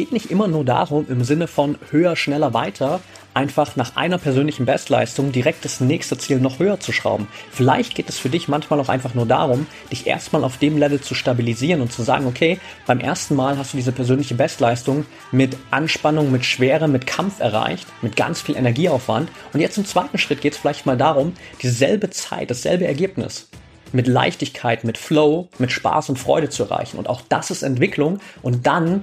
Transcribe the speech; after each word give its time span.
geht 0.00 0.12
nicht 0.12 0.30
immer 0.30 0.48
nur 0.48 0.64
darum, 0.64 1.04
im 1.10 1.24
Sinne 1.24 1.46
von 1.46 1.76
höher, 1.90 2.16
schneller, 2.16 2.54
weiter, 2.54 3.00
einfach 3.34 3.76
nach 3.76 3.96
einer 3.96 4.16
persönlichen 4.16 4.64
Bestleistung 4.64 5.30
direkt 5.30 5.62
das 5.62 5.80
nächste 5.80 6.16
Ziel 6.16 6.40
noch 6.40 6.58
höher 6.58 6.80
zu 6.80 6.90
schrauben. 6.90 7.28
Vielleicht 7.52 7.94
geht 7.94 8.08
es 8.08 8.18
für 8.18 8.30
dich 8.30 8.48
manchmal 8.48 8.80
auch 8.80 8.88
einfach 8.88 9.12
nur 9.12 9.26
darum, 9.26 9.66
dich 9.92 10.06
erstmal 10.06 10.42
auf 10.42 10.56
dem 10.56 10.78
Level 10.78 11.02
zu 11.02 11.14
stabilisieren 11.14 11.82
und 11.82 11.92
zu 11.92 12.02
sagen, 12.02 12.24
okay, 12.24 12.58
beim 12.86 12.98
ersten 12.98 13.36
Mal 13.36 13.58
hast 13.58 13.74
du 13.74 13.76
diese 13.76 13.92
persönliche 13.92 14.34
Bestleistung 14.34 15.04
mit 15.32 15.58
Anspannung, 15.70 16.32
mit 16.32 16.46
Schwere, 16.46 16.88
mit 16.88 17.06
Kampf 17.06 17.40
erreicht, 17.40 17.86
mit 18.00 18.16
ganz 18.16 18.40
viel 18.40 18.56
Energieaufwand. 18.56 19.28
Und 19.52 19.60
jetzt 19.60 19.76
im 19.76 19.84
zweiten 19.84 20.16
Schritt 20.16 20.40
geht 20.40 20.54
es 20.54 20.58
vielleicht 20.58 20.86
mal 20.86 20.96
darum, 20.96 21.34
dieselbe 21.60 22.08
Zeit, 22.08 22.50
dasselbe 22.50 22.86
Ergebnis 22.86 23.50
mit 23.92 24.06
Leichtigkeit, 24.06 24.82
mit 24.82 24.96
Flow, 24.96 25.48
mit 25.58 25.72
Spaß 25.72 26.08
und 26.08 26.18
Freude 26.18 26.48
zu 26.48 26.62
erreichen. 26.62 26.96
Und 26.96 27.06
auch 27.06 27.20
das 27.28 27.50
ist 27.50 27.62
Entwicklung 27.62 28.20
und 28.40 28.66
dann 28.66 29.02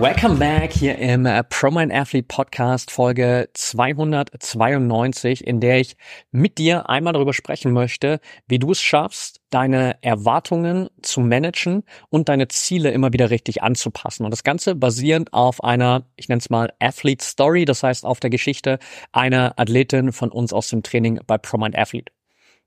Welcome 0.00 0.36
back 0.36 0.72
hier 0.72 0.96
im 0.96 1.26
äh, 1.26 1.44
ProMind 1.44 1.92
Athlete 1.92 2.26
Podcast 2.26 2.90
Folge 2.90 3.50
292, 3.52 5.46
in 5.46 5.60
der 5.60 5.78
ich 5.78 5.94
mit 6.30 6.56
dir 6.56 6.88
einmal 6.88 7.12
darüber 7.12 7.34
sprechen 7.34 7.72
möchte, 7.72 8.18
wie 8.48 8.58
du 8.58 8.70
es 8.70 8.80
schaffst, 8.80 9.42
deine 9.50 10.02
Erwartungen 10.02 10.88
zu 11.02 11.20
managen 11.20 11.82
und 12.08 12.30
deine 12.30 12.48
Ziele 12.48 12.92
immer 12.92 13.12
wieder 13.12 13.28
richtig 13.28 13.62
anzupassen. 13.62 14.24
Und 14.24 14.30
das 14.30 14.42
Ganze 14.42 14.74
basierend 14.74 15.34
auf 15.34 15.62
einer, 15.62 16.06
ich 16.16 16.30
nenne 16.30 16.38
es 16.38 16.48
mal 16.48 16.72
Athlete 16.78 17.22
Story, 17.22 17.66
das 17.66 17.82
heißt 17.82 18.06
auf 18.06 18.20
der 18.20 18.30
Geschichte 18.30 18.78
einer 19.12 19.52
Athletin 19.58 20.12
von 20.12 20.30
uns 20.30 20.54
aus 20.54 20.70
dem 20.70 20.82
Training 20.82 21.20
bei 21.26 21.36
ProMind 21.36 21.76
Athlete. 21.76 22.10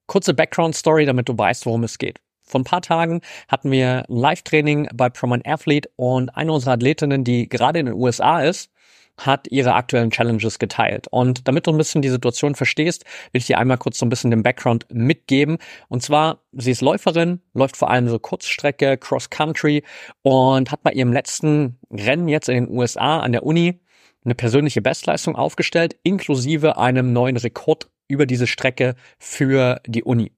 Kurze 0.06 0.36
Background 0.36 0.76
Story, 0.76 1.08
damit 1.08 1.30
du 1.30 1.36
weißt, 1.36 1.66
worum 1.66 1.84
es 1.84 1.98
geht. 1.98 2.20
Vor 2.44 2.62
ein 2.62 2.66
paar 2.66 2.82
Tagen 2.82 3.22
hatten 3.48 3.72
wir 3.72 4.06
ein 4.10 4.16
Live-Training 4.16 4.90
bei 4.94 5.10
Proman 5.10 5.42
Athlete 5.46 5.90
und 5.96 6.36
eine 6.36 6.52
unserer 6.52 6.74
Athletinnen, 6.74 7.24
die 7.24 7.48
gerade 7.48 7.80
in 7.80 7.88
den 7.88 7.96
USA 7.96 8.42
ist, 8.42 8.70
hat 9.18 9.48
ihre 9.50 9.76
aktuellen 9.76 10.12
Challenges 10.12 10.60
geteilt. 10.60 11.08
Und 11.10 11.48
damit 11.48 11.68
du 11.68 11.72
ein 11.72 11.78
bisschen 11.78 12.02
die 12.02 12.10
Situation 12.10 12.56
verstehst, 12.56 13.06
will 13.32 13.40
ich 13.40 13.48
dir 13.48 13.60
einmal 13.60 13.78
kurz 13.78 14.00
so 14.00 14.06
ein 14.06 14.10
bisschen 14.10 14.32
den 14.32 14.44
Background 14.44 14.88
mitgeben. 14.92 15.58
Und 15.88 16.02
zwar, 16.02 16.40
sie 16.52 16.72
ist 16.72 16.82
Läuferin, 16.82 17.42
läuft 17.54 17.78
vor 17.78 17.90
allem 17.90 18.10
so 18.10 18.20
Kurzstrecke, 18.20 18.98
Cross-Country 18.98 19.84
und 20.24 20.72
hat 20.72 20.84
bei 20.84 20.92
ihrem 20.92 21.14
letzten 21.14 21.80
Rennen 21.92 22.28
jetzt 22.28 22.50
in 22.50 22.66
den 22.66 22.76
USA 22.76 23.20
an 23.20 23.32
der 23.32 23.44
Uni 23.44 23.80
eine 24.26 24.36
persönliche 24.36 24.82
Bestleistung 24.82 25.36
aufgestellt, 25.36 25.96
inklusive 26.04 26.78
einem 26.78 27.14
neuen 27.14 27.38
Rekord 27.38 27.90
über 28.08 28.26
diese 28.26 28.48
Strecke 28.48 28.96
für 29.20 29.82
die 29.86 30.04
Uni. 30.04 30.32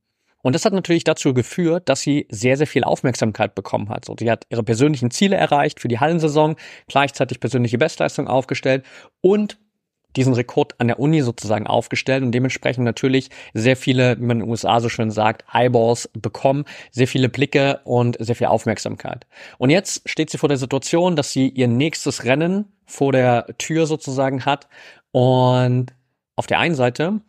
Und 0.46 0.54
das 0.54 0.64
hat 0.64 0.74
natürlich 0.74 1.04
dazu 1.04 1.34
geführt, 1.34 1.90
dass 1.90 2.02
sie 2.02 2.28
sehr, 2.30 2.56
sehr 2.56 2.68
viel 2.68 2.84
Aufmerksamkeit 2.84 3.56
bekommen 3.56 3.90
hat. 3.90 4.06
So, 4.06 4.16
sie 4.16 4.30
hat 4.30 4.46
ihre 4.50 4.62
persönlichen 4.62 5.10
Ziele 5.10 5.36
erreicht 5.36 5.80
für 5.80 5.88
die 5.88 6.00
Hallensaison, 6.00 6.56
gleichzeitig 6.88 7.40
persönliche 7.40 7.80
Bestleistung 7.80 8.28
aufgestellt 8.28 8.86
und 9.22 9.58
diesen 10.16 10.36
Rekord 10.36 10.80
an 10.80 10.86
der 10.86 11.00
Uni 11.00 11.24
sozusagen 11.24 11.66
aufgestellt 11.66 12.22
und 12.22 12.32
dementsprechend 12.32 12.86
natürlich 12.86 13.32
sehr 13.56 13.76
viele, 13.76 14.20
wie 14.20 14.26
man 14.26 14.38
in 14.38 14.44
den 14.44 14.52
USA 14.52 14.80
so 14.82 14.88
schön 14.88 15.10
sagt, 15.10 15.46
Eyeballs 15.52 16.12
bekommen, 16.14 16.66
sehr 16.92 17.08
viele 17.08 17.28
Blicke 17.28 17.80
und 17.84 18.16
sehr 18.20 18.36
viel 18.36 18.46
Aufmerksamkeit. 18.46 19.26
Und 19.58 19.72
jetzt 19.72 20.08
steht 20.08 20.30
sie 20.30 20.38
vor 20.38 20.50
der 20.50 20.60
Situation, 20.60 21.16
dass 21.16 21.32
sie 21.32 21.50
ihr 21.50 21.68
nächstes 21.68 22.24
Rennen 22.24 22.66
vor 22.86 23.12
der 23.12 23.48
Tür 23.58 23.88
sozusagen 23.88 24.46
hat 24.46 24.68
und 25.12 25.88
auf 26.36 26.46
der 26.46 26.60
einen 26.60 26.76
Seite 26.76 27.22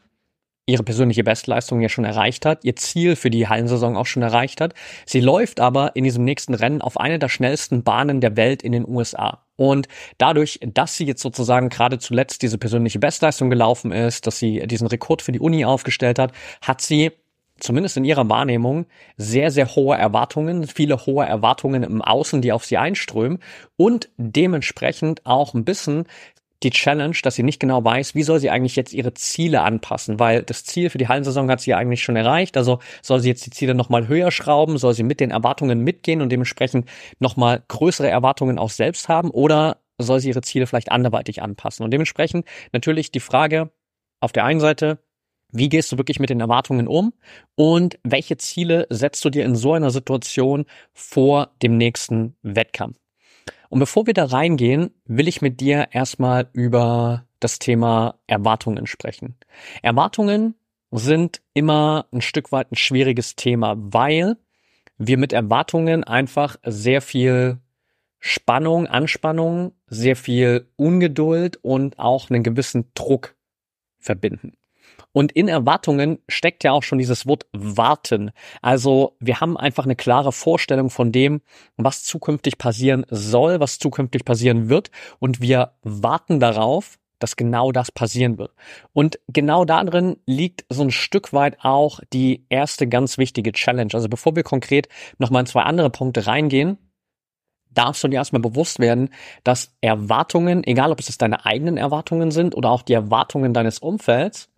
ihre 0.67 0.83
persönliche 0.83 1.25
Bestleistung 1.25 1.81
ja 1.81 1.89
schon 1.89 2.05
erreicht 2.05 2.45
hat, 2.45 2.65
ihr 2.65 2.77
Ziel 2.77 3.15
für 3.17 3.31
die 3.31 3.49
Hallensaison 3.49 3.97
auch 3.97 4.07
schon 4.07 4.23
erreicht 4.23 4.61
hat. 4.61 4.75
Sie 5.07 5.21
läuft 5.21 5.61
aber 5.61 5.95
in 5.95 6.05
diesem 6.05 6.25
nächsten 6.25 6.55
Rennen 6.55 6.83
auf 6.83 6.99
eine 6.99 7.21
der 7.21 7.29
schnellsten 7.29 7.85
Bahnen 7.85 8.21
der 8.21 8.37
Welt 8.37 8.63
in 8.63 8.73
den 8.73 8.87
USA. 8.87 9.45
Und 9.55 9.89
dadurch, 10.19 10.59
dass 10.75 10.97
sie 10.97 11.07
jetzt 11.07 11.23
sozusagen 11.23 11.69
gerade 11.69 11.99
zuletzt 11.99 12.43
diese 12.43 12.59
persönliche 12.59 12.99
Bestleistung 12.99 13.49
gelaufen 13.49 13.93
ist, 13.93 14.27
dass 14.27 14.39
sie 14.39 14.67
diesen 14.67 14.89
Rekord 14.89 15.23
für 15.23 15.33
die 15.33 15.41
Uni 15.41 15.65
aufgestellt 15.65 16.19
hat, 16.19 16.33
hat 16.61 16.81
sie 16.81 17.13
zumindest 17.59 17.97
in 17.97 18.05
ihrer 18.05 18.29
Wahrnehmung 18.29 18.87
sehr, 19.17 19.51
sehr 19.51 19.75
hohe 19.75 19.97
Erwartungen, 19.97 20.67
viele 20.67 21.07
hohe 21.07 21.25
Erwartungen 21.25 21.83
im 21.83 22.03
Außen, 22.03 22.43
die 22.43 22.53
auf 22.53 22.65
sie 22.65 22.77
einströmen 22.77 23.39
und 23.77 24.11
dementsprechend 24.17 25.25
auch 25.25 25.55
ein 25.55 25.65
bisschen 25.65 26.05
die 26.67 26.71
Challenge, 26.71 27.17
dass 27.23 27.37
sie 27.37 27.45
nicht 27.45 27.61
genau 27.61 27.85
weiß, 27.85 28.17
wie 28.17 28.25
soll 28.25 28.41
sie 28.41 28.51
eigentlich 28.51 28.75
jetzt 28.75 28.93
ihre 28.93 29.15
Ziele 29.15 29.63
anpassen, 29.63 30.19
weil 30.19 30.43
das 30.43 30.65
Ziel 30.65 30.91
für 30.91 30.99
die 30.99 31.07
Hallensaison 31.07 31.49
hat 31.49 31.61
sie 31.61 31.71
ja 31.71 31.77
eigentlich 31.77 32.03
schon 32.03 32.17
erreicht. 32.17 32.57
Also 32.57 32.81
soll 33.03 33.21
sie 33.21 33.29
jetzt 33.29 33.47
die 33.47 33.51
Ziele 33.51 33.77
nochmal 33.77 34.09
höher 34.09 34.33
schrauben, 34.33 34.77
soll 34.77 34.93
sie 34.93 35.05
mit 35.05 35.21
den 35.21 35.31
Erwartungen 35.31 35.79
mitgehen 35.81 36.21
und 36.21 36.31
dementsprechend 36.31 36.89
nochmal 37.21 37.63
größere 37.69 38.09
Erwartungen 38.09 38.59
auch 38.59 38.71
selbst 38.71 39.09
haben 39.09 39.31
oder 39.31 39.79
soll 39.99 40.19
sie 40.19 40.31
ihre 40.31 40.43
Ziele 40.43 40.67
vielleicht 40.67 40.91
anderweitig 40.91 41.41
anpassen? 41.41 41.85
Und 41.85 41.93
dementsprechend 41.93 42.47
natürlich 42.73 43.13
die 43.13 43.21
Frage 43.21 43.71
auf 44.21 44.33
der 44.33 44.45
einen 44.45 44.61
Seite, 44.61 44.99
wie 45.53 45.69
gehst 45.69 45.93
du 45.93 45.99
wirklich 45.99 46.19
mit 46.19 46.31
den 46.31 46.41
Erwartungen 46.41 46.89
um 46.89 47.13
und 47.55 47.97
welche 48.03 48.39
Ziele 48.39 48.89
setzt 48.91 49.25
du 49.25 49.31
dir 49.31 49.45
in 49.45 49.55
so 49.55 49.73
einer 49.73 49.93
Situation 49.93 50.65
vor 50.93 51.51
dem 51.63 51.77
nächsten 51.77 52.35
Wettkampf? 52.43 52.99
Und 53.69 53.81
bevor 53.81 54.07
wir 54.07 54.15
da 54.15 54.25
reingehen, 54.25 54.91
will 55.05 55.29
ich 55.29 55.43
mit 55.43 55.61
dir 55.61 55.89
erstmal 55.93 56.49
über 56.53 57.27
das 57.41 57.59
Thema 57.59 58.19
Erwartungen 58.27 58.87
sprechen. 58.87 59.37
Erwartungen 59.83 60.55
sind 60.91 61.43
immer 61.53 62.07
ein 62.13 62.21
Stück 62.21 62.53
weit 62.53 62.73
ein 62.73 62.77
schwieriges 62.77 63.37
Thema, 63.37 63.75
weil 63.77 64.37
wir 64.99 65.19
mit 65.19 65.33
Erwartungen 65.33 66.05
einfach 66.05 66.57
sehr 66.65 67.03
viel 67.03 67.59
Spannung, 68.19 68.87
Anspannung, 68.87 69.73
sehr 69.87 70.17
viel 70.17 70.71
Ungeduld 70.77 71.59
und 71.63 71.99
auch 71.99 72.31
einen 72.31 72.43
gewissen 72.43 72.91
Druck 72.95 73.37
verbinden. 73.99 74.57
Und 75.13 75.33
in 75.33 75.49
Erwartungen 75.49 76.19
steckt 76.29 76.63
ja 76.63 76.73
auch 76.73 76.83
schon 76.83 76.99
dieses 76.99 77.27
Wort 77.27 77.47
warten. 77.53 78.33
Also 78.61 79.17
wir 79.19 79.41
haben 79.41 79.57
einfach 79.57 79.85
eine 79.85 79.97
klare 79.97 80.33
Vorstellung 80.33 80.91
von 80.91 81.11
dem, 81.11 81.41
was 81.77 82.05
zukünftig 82.05 82.59
passieren 82.59 83.07
soll, 83.09 83.61
was 83.61 83.79
zukünftig 83.79 84.25
passieren 84.25 84.69
wird. 84.69 84.91
Und 85.19 85.41
wir 85.41 85.73
warten 85.83 86.39
darauf, 86.39 86.99
dass 87.19 87.37
genau 87.37 87.73
das 87.73 87.91
passieren 87.91 88.39
wird. 88.39 88.53
Und 88.93 89.19
genau 89.29 89.65
darin 89.65 90.17
liegt 90.27 90.65
so 90.69 90.83
ein 90.83 90.91
Stück 90.91 91.33
weit 91.33 91.57
auch 91.63 92.01
die 92.13 92.45
erste 92.51 92.87
ganz 92.87 93.19
wichtige 93.19 93.53
Challenge. 93.53 93.91
Also 93.95 94.09
bevor 94.09 94.37
wir 94.37 94.43
konkret 94.43 94.89
nochmal 95.19 95.41
in 95.41 95.47
zwei 95.47 95.63
andere 95.63 95.91
Punkte 95.91 96.27
reingehen, 96.27 96.79
darfst 97.71 98.03
du 98.05 98.09
dir 98.09 98.17
erstmal 98.17 98.43
bewusst 98.43 98.79
werden, 98.79 99.11
dass 99.45 99.75
Erwartungen, 99.81 100.65
egal 100.65 100.93
ob 100.93 101.01
es 101.01 101.19
deine 101.19 101.45
eigenen 101.45 101.77
Erwartungen 101.77 102.31
sind 102.31 102.55
oder 102.55 102.71
auch 102.71 102.83
die 102.83 102.95
Erwartungen 102.95 103.55
deines 103.55 103.79
Umfelds, 103.79 104.51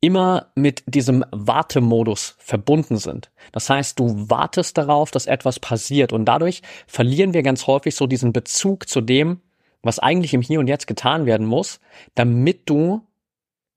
immer 0.00 0.46
mit 0.54 0.84
diesem 0.86 1.24
Wartemodus 1.30 2.36
verbunden 2.38 2.98
sind. 2.98 3.30
Das 3.52 3.68
heißt, 3.68 3.98
du 3.98 4.30
wartest 4.30 4.78
darauf, 4.78 5.10
dass 5.10 5.26
etwas 5.26 5.58
passiert 5.58 6.12
und 6.12 6.24
dadurch 6.24 6.62
verlieren 6.86 7.34
wir 7.34 7.42
ganz 7.42 7.66
häufig 7.66 7.94
so 7.94 8.06
diesen 8.06 8.32
Bezug 8.32 8.88
zu 8.88 9.00
dem, 9.00 9.40
was 9.82 9.98
eigentlich 9.98 10.34
im 10.34 10.42
Hier 10.42 10.60
und 10.60 10.68
Jetzt 10.68 10.86
getan 10.86 11.26
werden 11.26 11.46
muss, 11.46 11.80
damit 12.14 12.68
du 12.68 13.02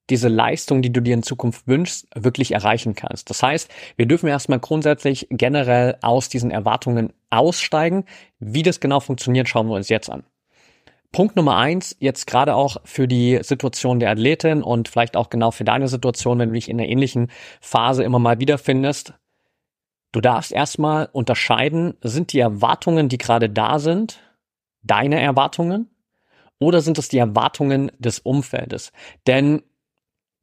diese 0.09 0.27
Leistung, 0.27 0.81
die 0.81 0.91
du 0.91 1.01
dir 1.01 1.13
in 1.13 1.23
Zukunft 1.23 1.68
wünschst, 1.68 2.07
wirklich 2.13 2.51
erreichen 2.51 2.95
kannst. 2.95 3.29
Das 3.29 3.41
heißt, 3.41 3.71
wir 3.95 4.06
dürfen 4.06 4.27
erstmal 4.27 4.59
grundsätzlich 4.59 5.27
generell 5.29 5.97
aus 6.01 6.27
diesen 6.27 6.51
Erwartungen 6.51 7.13
aussteigen. 7.29 8.06
Wie 8.39 8.62
das 8.62 8.79
genau 8.79 9.00
funktioniert, 9.00 9.47
schauen 9.47 9.68
wir 9.68 9.75
uns 9.75 9.89
jetzt 9.89 10.09
an. 10.09 10.23
Punkt 11.11 11.35
Nummer 11.35 11.57
eins, 11.57 11.95
jetzt 11.99 12.25
gerade 12.25 12.55
auch 12.55 12.77
für 12.85 13.07
die 13.07 13.39
Situation 13.41 13.99
der 13.99 14.11
Athletin 14.11 14.63
und 14.63 14.87
vielleicht 14.87 15.17
auch 15.17 15.29
genau 15.29 15.51
für 15.51 15.65
deine 15.65 15.89
Situation, 15.89 16.39
wenn 16.39 16.49
du 16.49 16.55
dich 16.55 16.69
in 16.69 16.79
einer 16.79 16.87
ähnlichen 16.87 17.29
Phase 17.59 18.03
immer 18.03 18.19
mal 18.19 18.39
wiederfindest. 18.39 19.13
Du 20.13 20.21
darfst 20.21 20.51
erstmal 20.51 21.09
unterscheiden, 21.11 21.95
sind 22.01 22.31
die 22.31 22.39
Erwartungen, 22.39 23.09
die 23.09 23.17
gerade 23.17 23.49
da 23.49 23.79
sind, 23.79 24.21
deine 24.83 25.19
Erwartungen 25.19 25.89
oder 26.59 26.81
sind 26.81 26.97
es 26.97 27.09
die 27.09 27.17
Erwartungen 27.17 27.91
des 27.97 28.19
Umfeldes? 28.19 28.93
Denn 29.27 29.63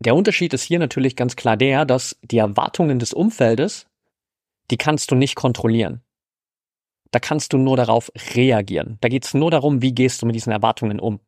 der 0.01 0.15
Unterschied 0.15 0.53
ist 0.53 0.63
hier 0.63 0.79
natürlich 0.79 1.17
ganz 1.17 1.35
klar 1.35 1.57
der, 1.57 1.87
dass 1.87 2.19
die 2.23 2.39
Erwartungen 2.39 2.99
des 2.99 3.13
Umfeldes, 3.15 3.87
die 4.71 4.77
kannst 4.77 5.11
du 5.11 5.15
nicht 5.15 5.35
kontrollieren. 5.35 6.03
Da 7.11 7.19
kannst 7.21 7.53
du 7.53 7.59
nur 7.59 7.77
darauf 7.77 8.11
reagieren. 8.35 8.99
Da 9.01 9.09
geht 9.09 9.25
es 9.25 9.35
nur 9.35 9.51
darum, 9.51 9.83
wie 9.83 9.93
gehst 9.93 10.23
du 10.23 10.27
mit 10.27 10.35
diesen 10.35 10.53
Erwartungen 10.53 11.01
um. 11.01 11.21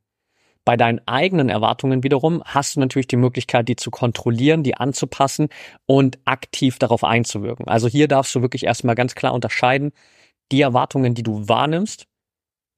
Bei 0.65 0.77
deinen 0.77 1.01
eigenen 1.07 1.49
Erwartungen 1.49 2.03
wiederum 2.03 2.43
hast 2.45 2.77
du 2.77 2.81
natürlich 2.81 3.09
die 3.09 3.17
Möglichkeit, 3.17 3.69
die 3.69 3.77
zu 3.77 3.91
kontrollieren, 3.91 4.63
die 4.63 4.77
anzupassen 4.77 5.49
und 5.87 6.19
aktiv 6.27 6.79
darauf 6.79 7.03
einzuwirken. 7.03 7.67
Also 7.67 7.89
hier 7.89 8.09
darfst 8.09 8.35
du 8.35 8.43
wirklich 8.43 8.65
erstmal 8.65 8.95
ganz 8.95 9.15
klar 9.15 9.33
unterscheiden, 9.33 9.93
die 10.53 10.61
Erwartungen, 10.61 11.15
die 11.15 11.23
du 11.23 11.49
wahrnimmst, 11.49 12.07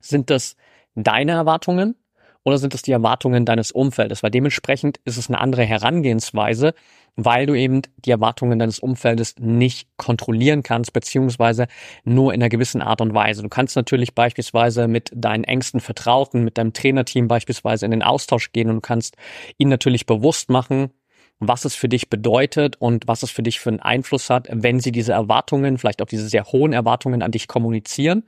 sind 0.00 0.30
das 0.30 0.56
deine 0.94 1.32
Erwartungen 1.32 1.96
oder 2.44 2.58
sind 2.58 2.74
es 2.74 2.82
die 2.82 2.92
Erwartungen 2.92 3.44
deines 3.44 3.72
Umfeldes? 3.72 4.22
Weil 4.22 4.30
dementsprechend 4.30 5.00
ist 5.04 5.16
es 5.16 5.28
eine 5.28 5.40
andere 5.40 5.64
Herangehensweise, 5.64 6.74
weil 7.16 7.46
du 7.46 7.54
eben 7.54 7.82
die 7.96 8.10
Erwartungen 8.10 8.58
deines 8.58 8.78
Umfeldes 8.78 9.34
nicht 9.38 9.88
kontrollieren 9.96 10.62
kannst, 10.62 10.92
beziehungsweise 10.92 11.66
nur 12.04 12.32
in 12.32 12.40
einer 12.40 12.48
gewissen 12.48 12.80
Art 12.80 13.00
und 13.00 13.14
Weise. 13.14 13.42
Du 13.42 13.48
kannst 13.48 13.76
natürlich 13.76 14.14
beispielsweise 14.14 14.88
mit 14.88 15.10
deinen 15.14 15.44
engsten 15.44 15.80
Vertrauten, 15.80 16.44
mit 16.44 16.58
deinem 16.58 16.72
Trainerteam 16.72 17.28
beispielsweise 17.28 17.84
in 17.84 17.90
den 17.90 18.02
Austausch 18.02 18.52
gehen 18.52 18.68
und 18.68 18.76
du 18.76 18.80
kannst 18.80 19.16
ihnen 19.58 19.70
natürlich 19.70 20.06
bewusst 20.06 20.48
machen, 20.48 20.90
was 21.38 21.64
es 21.64 21.74
für 21.74 21.88
dich 21.88 22.08
bedeutet 22.08 22.76
und 22.76 23.08
was 23.08 23.22
es 23.22 23.30
für 23.30 23.42
dich 23.42 23.58
für 23.58 23.70
einen 23.70 23.80
Einfluss 23.80 24.30
hat, 24.30 24.48
wenn 24.50 24.80
sie 24.80 24.92
diese 24.92 25.12
Erwartungen, 25.12 25.76
vielleicht 25.76 26.00
auch 26.00 26.06
diese 26.06 26.28
sehr 26.28 26.44
hohen 26.44 26.72
Erwartungen 26.72 27.22
an 27.22 27.32
dich 27.32 27.48
kommunizieren. 27.48 28.24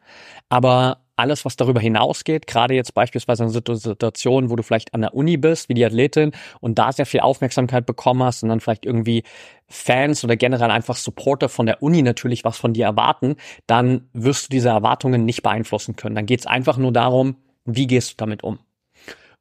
Aber 0.49 1.04
alles, 1.17 1.45
was 1.45 1.57
darüber 1.57 1.81
hinausgeht, 1.81 2.47
gerade 2.47 2.75
jetzt 2.75 2.95
beispielsweise 2.95 3.45
in 3.45 3.51
Situationen, 3.51 4.51
wo 4.51 4.57
du 4.57 4.63
vielleicht 4.63 4.95
an 4.95 5.01
der 5.01 5.15
Uni 5.15 5.37
bist, 5.37 5.69
wie 5.69 5.75
die 5.75 5.85
Athletin, 5.85 6.33
und 6.61 6.79
da 6.79 6.93
sehr 6.93 7.07
viel 7.07 7.21
Aufmerksamkeit 7.21 7.87
bekommen 7.87 8.23
hast 8.23 8.43
und 8.43 8.49
dann 8.49 8.61
vielleicht 8.61 8.85
irgendwie 8.85 9.23
Fans 9.69 10.25
oder 10.25 10.37
generell 10.37 10.71
einfach 10.71 10.97
Supporter 10.97 11.49
von 11.49 11.67
der 11.67 11.83
Uni 11.83 12.03
natürlich 12.03 12.45
was 12.45 12.59
von 12.59 12.73
dir 12.73 12.87
erwarten, 12.87 13.37
dann 13.67 14.09
wirst 14.13 14.47
du 14.47 14.49
diese 14.51 14.69
Erwartungen 14.69 15.25
nicht 15.25 15.43
beeinflussen 15.43 15.97
können. 15.97 16.15
Dann 16.15 16.27
geht 16.27 16.41
es 16.41 16.47
einfach 16.47 16.77
nur 16.77 16.93
darum, 16.93 17.37
wie 17.65 17.87
gehst 17.87 18.13
du 18.13 18.15
damit 18.19 18.43
um. 18.43 18.59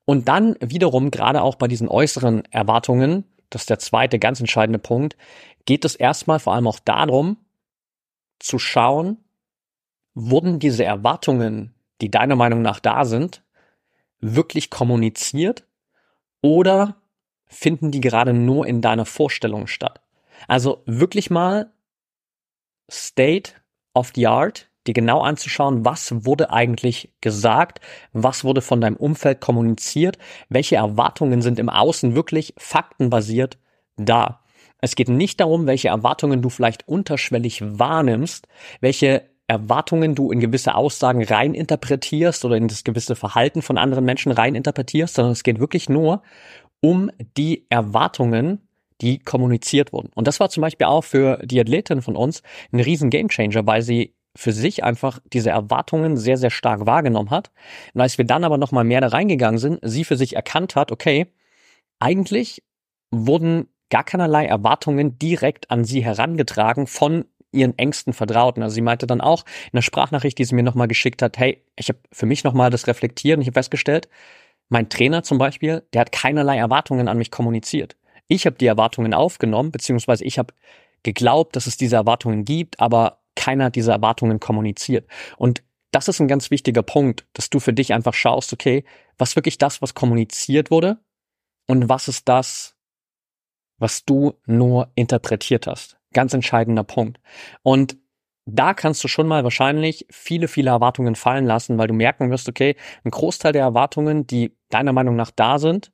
Und 0.05 0.27
dann 0.27 0.55
wiederum, 0.59 1.11
gerade 1.11 1.41
auch 1.41 1.55
bei 1.55 1.67
diesen 1.67 1.87
äußeren 1.87 2.43
Erwartungen, 2.51 3.25
das 3.49 3.63
ist 3.63 3.69
der 3.69 3.79
zweite 3.79 4.19
ganz 4.19 4.39
entscheidende 4.39 4.79
Punkt, 4.79 5.15
geht 5.65 5.85
es 5.85 5.95
erstmal 5.95 6.39
vor 6.39 6.53
allem 6.53 6.67
auch 6.67 6.79
darum, 6.79 7.37
zu 8.39 8.59
schauen, 8.59 9.17
wurden 10.13 10.59
diese 10.59 10.83
Erwartungen, 10.83 11.73
die 12.01 12.11
deiner 12.11 12.35
Meinung 12.35 12.61
nach 12.61 12.79
da 12.79 13.05
sind, 13.05 13.43
wirklich 14.19 14.69
kommuniziert 14.69 15.67
oder 16.41 16.97
finden 17.45 17.91
die 17.91 18.01
gerade 18.01 18.33
nur 18.33 18.65
in 18.67 18.81
deiner 18.81 19.05
Vorstellung 19.05 19.67
statt? 19.67 20.01
Also 20.47 20.83
wirklich 20.85 21.29
mal 21.29 21.71
State 22.91 23.53
of 23.93 24.11
the 24.15 24.27
Art, 24.27 24.69
dir 24.87 24.93
genau 24.93 25.21
anzuschauen, 25.21 25.85
was 25.85 26.25
wurde 26.25 26.51
eigentlich 26.51 27.13
gesagt, 27.21 27.79
was 28.11 28.43
wurde 28.43 28.61
von 28.61 28.81
deinem 28.81 28.97
Umfeld 28.97 29.39
kommuniziert, 29.39 30.17
welche 30.49 30.75
Erwartungen 30.75 31.41
sind 31.41 31.59
im 31.59 31.69
Außen 31.69 32.15
wirklich 32.15 32.53
faktenbasiert 32.57 33.57
da. 33.95 34.41
Es 34.79 34.95
geht 34.95 35.07
nicht 35.07 35.39
darum, 35.39 35.65
welche 35.65 35.87
Erwartungen 35.87 36.41
du 36.41 36.49
vielleicht 36.49 36.87
unterschwellig 36.87 37.61
wahrnimmst, 37.63 38.47
welche 38.81 39.29
Erwartungen 39.47 40.15
du 40.15 40.31
in 40.31 40.39
gewisse 40.39 40.75
Aussagen 40.75 41.23
reininterpretierst 41.23 42.45
oder 42.45 42.55
in 42.55 42.67
das 42.67 42.83
gewisse 42.83 43.15
Verhalten 43.15 43.61
von 43.61 43.77
anderen 43.77 44.05
Menschen 44.05 44.31
reininterpretierst, 44.31 45.15
sondern 45.15 45.33
es 45.33 45.43
geht 45.43 45.59
wirklich 45.59 45.89
nur 45.89 46.23
um 46.79 47.11
die 47.37 47.65
Erwartungen, 47.69 48.67
die 49.01 49.19
kommuniziert 49.19 49.91
wurden. 49.91 50.11
Und 50.15 50.27
das 50.27 50.39
war 50.39 50.49
zum 50.49 50.61
Beispiel 50.61 50.87
auch 50.87 51.03
für 51.03 51.39
die 51.43 51.59
Athletin 51.59 52.01
von 52.01 52.15
uns 52.15 52.41
ein 52.71 52.79
riesen 52.79 53.09
Gamechanger, 53.09 53.65
weil 53.65 53.81
sie 53.81 54.15
für 54.35 54.51
sich 54.51 54.83
einfach 54.83 55.19
diese 55.31 55.51
Erwartungen 55.51 56.17
sehr, 56.17 56.37
sehr 56.37 56.49
stark 56.49 56.85
wahrgenommen 56.85 57.29
hat. 57.29 57.51
Und 57.93 58.01
als 58.01 58.17
wir 58.17 58.25
dann 58.25 58.43
aber 58.43 58.57
nochmal 58.57 58.83
mehr 58.83 59.01
da 59.01 59.07
reingegangen 59.07 59.59
sind, 59.59 59.79
sie 59.83 60.03
für 60.03 60.17
sich 60.17 60.35
erkannt 60.35 60.75
hat, 60.75 60.91
okay, 60.91 61.27
eigentlich 61.99 62.63
wurden 63.11 63.67
gar 63.89 64.03
keinerlei 64.03 64.45
Erwartungen 64.45 65.19
direkt 65.19 65.69
an 65.69 65.85
sie 65.85 66.03
herangetragen 66.03 66.87
von 66.87 67.25
ihren 67.53 67.77
engsten 67.77 68.13
Vertrauten. 68.13 68.63
Also 68.63 68.75
sie 68.75 68.81
meinte 68.81 69.07
dann 69.07 69.21
auch 69.21 69.43
in 69.65 69.77
der 69.77 69.81
Sprachnachricht, 69.81 70.37
die 70.37 70.45
sie 70.45 70.55
mir 70.55 70.63
nochmal 70.63 70.87
geschickt 70.87 71.21
hat, 71.21 71.37
hey, 71.37 71.63
ich 71.75 71.89
habe 71.89 71.99
für 72.11 72.25
mich 72.25 72.43
nochmal 72.43 72.69
das 72.69 72.87
reflektiert 72.87 73.37
und 73.37 73.41
ich 73.41 73.47
habe 73.47 73.55
festgestellt, 73.55 74.09
mein 74.69 74.89
Trainer 74.89 75.23
zum 75.23 75.37
Beispiel, 75.37 75.83
der 75.93 76.01
hat 76.01 76.11
keinerlei 76.11 76.57
Erwartungen 76.57 77.07
an 77.07 77.17
mich 77.17 77.31
kommuniziert. 77.31 77.95
Ich 78.27 78.45
habe 78.45 78.55
die 78.55 78.65
Erwartungen 78.65 79.13
aufgenommen, 79.13 79.71
beziehungsweise 79.71 80.23
ich 80.23 80.39
habe 80.39 80.53
geglaubt, 81.03 81.55
dass 81.55 81.67
es 81.67 81.77
diese 81.77 81.97
Erwartungen 81.97 82.45
gibt, 82.45 82.79
aber 82.79 83.19
keiner 83.35 83.65
hat 83.65 83.75
diese 83.75 83.91
Erwartungen 83.91 84.39
kommuniziert. 84.39 85.07
Und 85.37 85.63
das 85.91 86.07
ist 86.07 86.19
ein 86.19 86.27
ganz 86.27 86.49
wichtiger 86.49 86.81
Punkt, 86.81 87.27
dass 87.33 87.49
du 87.49 87.59
für 87.59 87.73
dich 87.73 87.93
einfach 87.93 88.13
schaust, 88.13 88.53
okay, 88.53 88.83
was 89.17 89.35
wirklich 89.35 89.57
das, 89.57 89.81
was 89.81 89.93
kommuniziert 89.93 90.71
wurde 90.71 90.97
und 91.67 91.89
was 91.89 92.07
ist 92.07 92.27
das, 92.27 92.75
was 93.77 94.05
du 94.05 94.33
nur 94.45 94.91
interpretiert 94.95 95.67
hast. 95.67 95.97
Ganz 96.13 96.33
entscheidender 96.33 96.83
Punkt. 96.83 97.19
Und 97.61 97.97
da 98.45 98.73
kannst 98.73 99.03
du 99.03 99.07
schon 99.07 99.27
mal 99.27 99.43
wahrscheinlich 99.43 100.05
viele, 100.09 100.47
viele 100.47 100.69
Erwartungen 100.69 101.15
fallen 101.15 101.45
lassen, 101.45 101.77
weil 101.77 101.87
du 101.87 101.93
merken 101.93 102.29
wirst, 102.29 102.49
okay, 102.49 102.75
ein 103.03 103.11
Großteil 103.11 103.53
der 103.53 103.61
Erwartungen, 103.61 104.27
die 104.27 104.57
deiner 104.69 104.93
Meinung 104.93 105.15
nach 105.15 105.31
da 105.31 105.59
sind, 105.59 105.91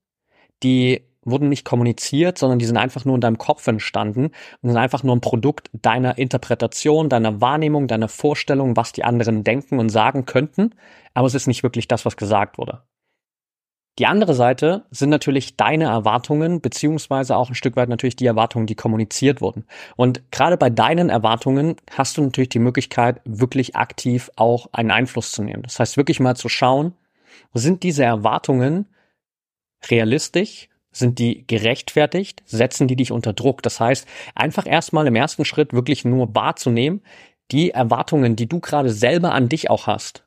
die 0.64 1.06
wurden 1.24 1.50
nicht 1.50 1.66
kommuniziert, 1.66 2.38
sondern 2.38 2.60
die 2.60 2.66
sind 2.66 2.78
einfach 2.78 3.06
nur 3.06 3.16
in 3.16 3.22
deinem 3.22 3.38
Kopf 3.38 3.68
entstanden 3.68 4.32
und 4.62 4.70
sind 4.70 4.78
einfach 4.78 5.04
nur 5.04 5.16
ein 5.16 5.22
Produkt 5.22 5.70
deiner 5.74 6.18
Interpretation, 6.18 7.10
deiner 7.10 7.42
Wahrnehmung, 7.42 7.88
deiner 7.88 8.08
Vorstellung, 8.08 8.76
was 8.76 8.94
die 8.94 9.04
anderen 9.04 9.44
denken 9.44 9.80
und 9.80 9.90
sagen 9.90 10.26
könnten, 10.26 10.76
aber 11.14 11.28
es 11.28 11.36
ist 11.36 11.48
nicht 11.48 11.62
wirklich 11.62 11.88
das, 11.88 12.06
was 12.06 12.18
gesagt 12.18 12.58
wurde. 12.58 12.82
Die 14.00 14.06
andere 14.06 14.34
Seite 14.34 14.86
sind 14.92 15.10
natürlich 15.10 15.58
deine 15.58 15.86
Erwartungen, 15.86 16.62
beziehungsweise 16.62 17.36
auch 17.36 17.50
ein 17.50 17.56
Stück 17.56 17.76
weit 17.76 17.90
natürlich 17.90 18.16
die 18.16 18.26
Erwartungen, 18.26 18.66
die 18.66 18.76
kommuniziert 18.76 19.42
wurden. 19.42 19.66
Und 19.98 20.32
gerade 20.32 20.56
bei 20.56 20.70
deinen 20.70 21.10
Erwartungen 21.10 21.76
hast 21.92 22.18
du 22.18 22.22
natürlich 22.22 22.48
die 22.48 22.60
Möglichkeit, 22.60 23.20
wirklich 23.26 23.76
aktiv 23.76 24.32
auch 24.38 24.70
einen 24.72 24.92
Einfluss 24.92 25.32
zu 25.32 25.44
nehmen. 25.44 25.64
Das 25.64 25.82
heißt, 25.82 25.98
wirklich 25.98 26.22
mal 26.22 26.38
zu 26.38 26.48
schauen, 26.48 26.94
sind 27.54 27.84
diese 27.84 28.06
Erwartungen 28.06 28.88
realistisch? 29.90 30.70
Sind 30.92 31.20
die 31.20 31.46
gerechtfertigt? 31.46 32.42
Setzen 32.46 32.88
die 32.88 32.96
dich 32.96 33.12
unter 33.12 33.34
Druck? 33.34 33.62
Das 33.64 33.82
heißt, 33.82 34.08
einfach 34.34 34.66
erstmal 34.66 35.08
im 35.08 35.16
ersten 35.16 35.44
Schritt 35.44 35.74
wirklich 35.74 36.06
nur 36.06 36.34
wahrzunehmen, 36.34 37.02
die 37.52 37.72
Erwartungen, 37.72 38.38
die 38.38 38.48
du 38.48 38.62
gerade 38.62 38.92
selber 38.92 39.34
an 39.34 39.50
dich 39.50 39.70
auch 39.70 39.88
hast, 39.88 40.26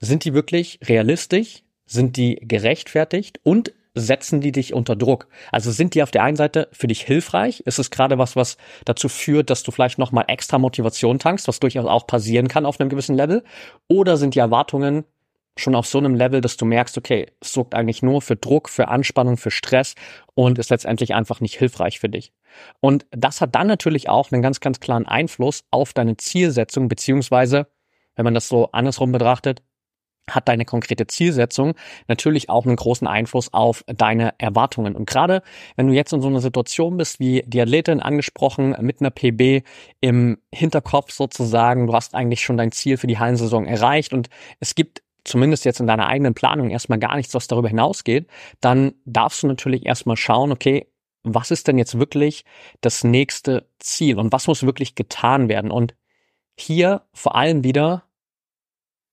sind 0.00 0.24
die 0.24 0.32
wirklich 0.32 0.80
realistisch? 0.82 1.62
Sind 1.92 2.16
die 2.16 2.36
gerechtfertigt 2.40 3.38
und 3.42 3.74
setzen 3.92 4.40
die 4.40 4.50
dich 4.50 4.72
unter 4.72 4.96
Druck? 4.96 5.28
Also 5.50 5.70
sind 5.70 5.94
die 5.94 6.02
auf 6.02 6.10
der 6.10 6.22
einen 6.22 6.38
Seite 6.38 6.68
für 6.72 6.86
dich 6.86 7.02
hilfreich? 7.02 7.60
Ist 7.66 7.78
es 7.78 7.90
gerade 7.90 8.16
was, 8.16 8.34
was 8.34 8.56
dazu 8.86 9.10
führt, 9.10 9.50
dass 9.50 9.62
du 9.62 9.72
vielleicht 9.72 9.98
nochmal 9.98 10.24
extra 10.28 10.56
Motivation 10.56 11.18
tankst, 11.18 11.48
was 11.48 11.60
durchaus 11.60 11.84
auch 11.84 12.06
passieren 12.06 12.48
kann 12.48 12.64
auf 12.64 12.80
einem 12.80 12.88
gewissen 12.88 13.14
Level? 13.14 13.44
Oder 13.88 14.16
sind 14.16 14.34
die 14.34 14.38
Erwartungen 14.38 15.04
schon 15.58 15.74
auf 15.74 15.86
so 15.86 15.98
einem 15.98 16.14
Level, 16.14 16.40
dass 16.40 16.56
du 16.56 16.64
merkst, 16.64 16.96
okay, 16.96 17.26
es 17.42 17.52
sorgt 17.52 17.74
eigentlich 17.74 18.02
nur 18.02 18.22
für 18.22 18.36
Druck, 18.36 18.70
für 18.70 18.88
Anspannung, 18.88 19.36
für 19.36 19.50
Stress 19.50 19.94
und 20.32 20.58
ist 20.58 20.70
letztendlich 20.70 21.12
einfach 21.12 21.42
nicht 21.42 21.58
hilfreich 21.58 22.00
für 22.00 22.08
dich. 22.08 22.32
Und 22.80 23.04
das 23.10 23.42
hat 23.42 23.54
dann 23.54 23.66
natürlich 23.66 24.08
auch 24.08 24.32
einen 24.32 24.40
ganz, 24.40 24.60
ganz 24.60 24.80
klaren 24.80 25.04
Einfluss 25.04 25.64
auf 25.70 25.92
deine 25.92 26.16
Zielsetzung, 26.16 26.88
beziehungsweise, 26.88 27.66
wenn 28.16 28.24
man 28.24 28.32
das 28.32 28.48
so 28.48 28.72
andersrum 28.72 29.12
betrachtet, 29.12 29.62
hat 30.30 30.48
deine 30.48 30.64
konkrete 30.64 31.06
Zielsetzung 31.06 31.74
natürlich 32.08 32.48
auch 32.48 32.64
einen 32.64 32.76
großen 32.76 33.06
Einfluss 33.06 33.52
auf 33.52 33.84
deine 33.86 34.34
Erwartungen. 34.38 34.94
Und 34.94 35.06
gerade 35.06 35.42
wenn 35.76 35.88
du 35.88 35.92
jetzt 35.92 36.12
in 36.12 36.20
so 36.20 36.28
einer 36.28 36.40
Situation 36.40 36.96
bist, 36.96 37.18
wie 37.20 37.42
die 37.46 37.60
Athletin 37.60 38.00
angesprochen, 38.00 38.76
mit 38.80 39.00
einer 39.00 39.10
PB 39.10 39.64
im 40.00 40.38
Hinterkopf 40.54 41.12
sozusagen, 41.12 41.86
du 41.86 41.94
hast 41.94 42.14
eigentlich 42.14 42.42
schon 42.42 42.56
dein 42.56 42.72
Ziel 42.72 42.96
für 42.96 43.06
die 43.06 43.18
Hallensaison 43.18 43.66
erreicht 43.66 44.12
und 44.12 44.28
es 44.60 44.74
gibt 44.74 45.02
zumindest 45.24 45.64
jetzt 45.64 45.80
in 45.80 45.86
deiner 45.86 46.06
eigenen 46.06 46.34
Planung 46.34 46.70
erstmal 46.70 46.98
gar 46.98 47.16
nichts, 47.16 47.34
was 47.34 47.46
darüber 47.46 47.68
hinausgeht, 47.68 48.26
dann 48.60 48.94
darfst 49.04 49.42
du 49.42 49.46
natürlich 49.46 49.86
erstmal 49.86 50.16
schauen, 50.16 50.52
okay, 50.52 50.88
was 51.22 51.50
ist 51.52 51.68
denn 51.68 51.78
jetzt 51.78 51.98
wirklich 51.98 52.44
das 52.80 53.04
nächste 53.04 53.68
Ziel 53.78 54.18
und 54.18 54.32
was 54.32 54.48
muss 54.48 54.64
wirklich 54.64 54.94
getan 54.96 55.48
werden? 55.48 55.70
Und 55.70 55.94
hier 56.56 57.02
vor 57.12 57.36
allem 57.36 57.62
wieder 57.64 58.04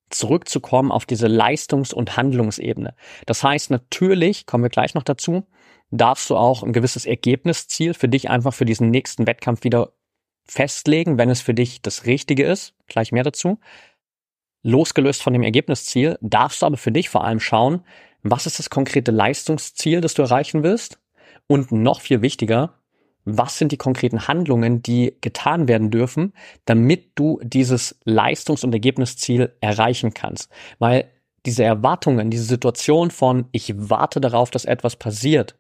zurückzukommen 0.10 0.92
auf 0.92 1.06
diese 1.06 1.28
Leistungs- 1.28 1.94
und 1.94 2.18
Handlungsebene. 2.18 2.96
Das 3.26 3.44
heißt, 3.44 3.72
natürlich, 3.72 4.46
kommen 4.46 4.64
wir 4.64 4.70
gleich 4.70 4.94
noch 4.94 5.04
dazu, 5.04 5.46
darfst 5.92 6.30
du 6.30 6.36
auch 6.36 6.64
ein 6.64 6.74
gewisses 6.74 7.06
Ergebnisziel 7.06 7.94
für 7.94 8.08
dich 8.10 8.30
einfach 8.30 8.54
für 8.54 8.66
diesen 8.66 8.92
nächsten 8.92 9.28
Wettkampf 9.28 9.64
wieder 9.64 9.94
festlegen, 10.46 11.18
wenn 11.18 11.30
es 11.30 11.42
für 11.42 11.54
dich 11.54 11.82
das 11.82 12.06
Richtige 12.06 12.46
ist. 12.46 12.74
Gleich 12.88 13.12
mehr 13.12 13.24
dazu. 13.24 13.60
Losgelöst 14.62 15.24
von 15.24 15.34
dem 15.34 15.44
Ergebnisziel 15.44 16.18
darfst 16.22 16.62
du 16.62 16.66
aber 16.66 16.78
für 16.78 16.92
dich 16.92 17.10
vor 17.10 17.24
allem 17.24 17.40
schauen, 17.40 17.84
was 18.24 18.46
ist 18.46 18.60
das 18.60 18.70
konkrete 18.70 19.12
Leistungsziel, 19.12 20.02
das 20.02 20.14
du 20.14 20.22
erreichen 20.22 20.64
willst? 20.64 21.00
Und 21.48 21.72
noch 21.72 22.02
viel 22.02 22.22
wichtiger, 22.22 22.79
was 23.26 23.58
sind 23.58 23.72
die 23.72 23.78
konkreten 23.78 24.28
Handlungen, 24.28 24.82
die 24.82 25.16
getan 25.22 25.68
werden 25.68 25.92
dürfen, 25.92 26.34
damit 26.66 27.12
du 27.16 27.40
dieses 27.44 28.00
Leistungs- 28.06 28.64
und 28.64 28.74
Ergebnisziel 28.74 29.54
erreichen 29.62 30.14
kannst? 30.14 30.52
Weil 30.80 31.10
diese 31.46 31.64
Erwartungen, 31.64 32.30
diese 32.30 32.44
Situation 32.44 33.12
von 33.12 33.46
ich 33.52 33.74
warte 33.76 34.20
darauf, 34.20 34.52
dass 34.52 34.66
etwas 34.66 34.96
passiert. 34.96 35.56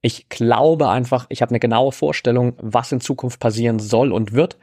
Ich 0.00 0.28
glaube 0.28 0.88
einfach, 0.88 1.26
ich 1.28 1.42
habe 1.42 1.50
eine 1.50 1.60
genaue 1.60 1.92
Vorstellung, 1.92 2.54
was 2.58 2.92
in 2.92 3.00
Zukunft 3.00 3.40
passieren 3.40 3.78
soll 3.78 4.12
und 4.12 4.32
wird, 4.32 4.56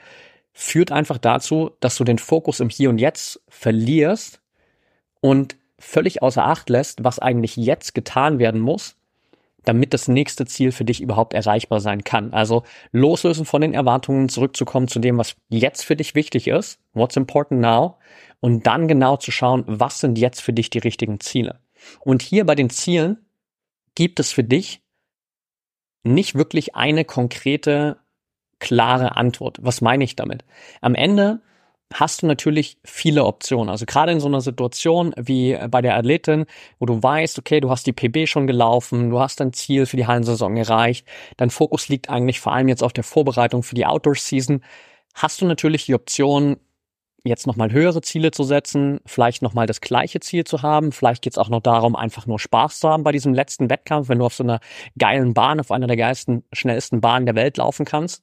führt 0.54 0.92
einfach 0.92 1.18
dazu, 1.18 1.72
dass 1.82 1.98
du 1.98 2.06
den 2.06 2.18
Fokus 2.18 2.62
im 2.62 2.70
Hier 2.70 2.90
und 2.90 2.98
Jetzt 2.98 3.42
verlierst 3.50 4.42
und 5.20 5.58
völlig 5.78 6.22
außer 6.22 6.46
Acht 6.46 6.70
lässt, 6.70 7.04
was 7.04 7.20
eigentlich 7.20 7.58
jetzt 7.58 7.94
getan 7.94 8.40
werden 8.40 8.62
muss, 8.62 8.96
damit 9.66 9.94
das 9.94 10.08
nächste 10.08 10.46
Ziel 10.46 10.72
für 10.72 10.86
dich 10.86 11.02
überhaupt 11.02 11.34
erreichbar 11.34 11.80
sein 11.80 12.04
kann. 12.04 12.34
Also 12.34 12.64
loslösen 12.92 13.46
von 13.46 13.62
den 13.62 13.74
Erwartungen, 13.74 14.30
zurückzukommen 14.30 14.88
zu 14.88 15.00
dem, 15.00 15.18
was 15.18 15.36
jetzt 15.50 15.84
für 15.84 15.96
dich 15.96 16.16
wichtig 16.16 16.48
ist, 16.48 16.80
what's 16.94 17.16
important 17.16 17.62
now, 17.62 17.98
und 18.40 18.68
dann 18.68 18.88
genau 18.88 19.18
zu 19.18 19.32
schauen, 19.32 19.64
was 19.68 20.00
sind 20.00 20.18
jetzt 20.18 20.42
für 20.42 20.54
dich 20.54 20.70
die 20.70 20.80
richtigen 20.80 21.20
Ziele. 21.20 21.60
Und 22.02 22.22
hier 22.22 22.46
bei 22.46 22.56
den 22.56 22.70
Zielen 22.70 23.26
gibt 23.96 24.20
es 24.20 24.32
für 24.32 24.44
dich 24.44 24.82
nicht 26.04 26.36
wirklich 26.36 26.76
eine 26.76 27.06
konkrete, 27.06 27.98
klare 28.60 29.16
Antwort. 29.16 29.58
Was 29.62 29.82
meine 29.82 30.04
ich 30.04 30.16
damit? 30.16 30.46
Am 30.82 30.96
Ende 30.96 31.42
hast 32.00 32.22
du 32.22 32.28
natürlich 32.28 32.78
viele 32.84 33.24
Optionen. 33.24 33.70
Also 33.70 33.86
gerade 33.86 34.12
in 34.12 34.20
so 34.20 34.28
einer 34.28 34.42
Situation 34.42 35.14
wie 35.18 35.58
bei 35.70 35.82
der 35.82 35.96
Athletin, 35.96 36.46
wo 36.78 36.86
du 36.86 37.02
weißt, 37.02 37.40
okay, 37.40 37.62
du 37.62 37.70
hast 37.70 37.88
die 37.88 37.94
PB 37.94 38.28
schon 38.28 38.48
gelaufen, 38.48 39.10
du 39.10 39.20
hast 39.20 39.40
dein 39.40 39.54
Ziel 39.54 39.86
für 39.86 39.96
die 39.96 40.06
Hallensaison 40.06 40.58
erreicht, 40.58 41.08
dein 41.38 41.50
Fokus 41.50 41.88
liegt 41.88 42.10
eigentlich 42.10 42.42
vor 42.42 42.54
allem 42.54 42.68
jetzt 42.68 42.84
auf 42.84 42.92
der 42.92 43.06
Vorbereitung 43.06 43.64
für 43.64 43.75
die 43.75 43.86
Outdoor-Season, 43.86 44.62
hast 45.14 45.42
du 45.42 45.46
natürlich 45.46 45.86
die 45.86 45.96
Option, 45.96 46.58
jetzt 47.24 47.48
nochmal 47.48 47.72
höhere 47.72 48.02
Ziele 48.02 48.30
zu 48.32 48.44
setzen, 48.44 49.00
vielleicht 49.06 49.42
nochmal 49.42 49.66
das 49.66 49.82
gleiche 49.82 50.20
Ziel 50.20 50.44
zu 50.44 50.62
haben. 50.62 50.92
Vielleicht 50.92 51.24
geht 51.24 51.34
es 51.34 51.40
auch 51.40 51.50
noch 51.50 51.62
darum, 51.62 51.96
einfach 51.96 52.28
nur 52.28 52.38
Spaß 52.38 52.80
zu 52.80 52.90
haben 52.90 53.04
bei 53.04 53.12
diesem 53.12 53.34
letzten 53.34 53.70
Wettkampf, 53.70 54.10
wenn 54.10 54.20
du 54.20 54.25
auf 54.25 54.36
so 54.36 54.44
einer 54.44 54.60
geilen 55.00 55.34
Bahn, 55.34 55.60
auf 55.60 55.72
einer 55.72 55.88
der 55.88 55.98
geilsten, 55.98 56.44
schnellsten 56.54 57.02
Bahnen 57.02 57.25
der 57.25 57.34
Welt 57.34 57.58
laufen 57.58 57.84
kannst. 57.84 58.22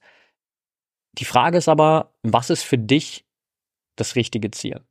Die 1.19 1.25
Frage 1.25 1.57
ist 1.57 1.67
aber, 1.67 2.13
was 2.23 2.49
ist 2.49 2.63
für 2.63 2.77
dich 2.77 3.25
das 3.95 4.15
richtige 4.15 4.51
Ziel. 4.51 4.81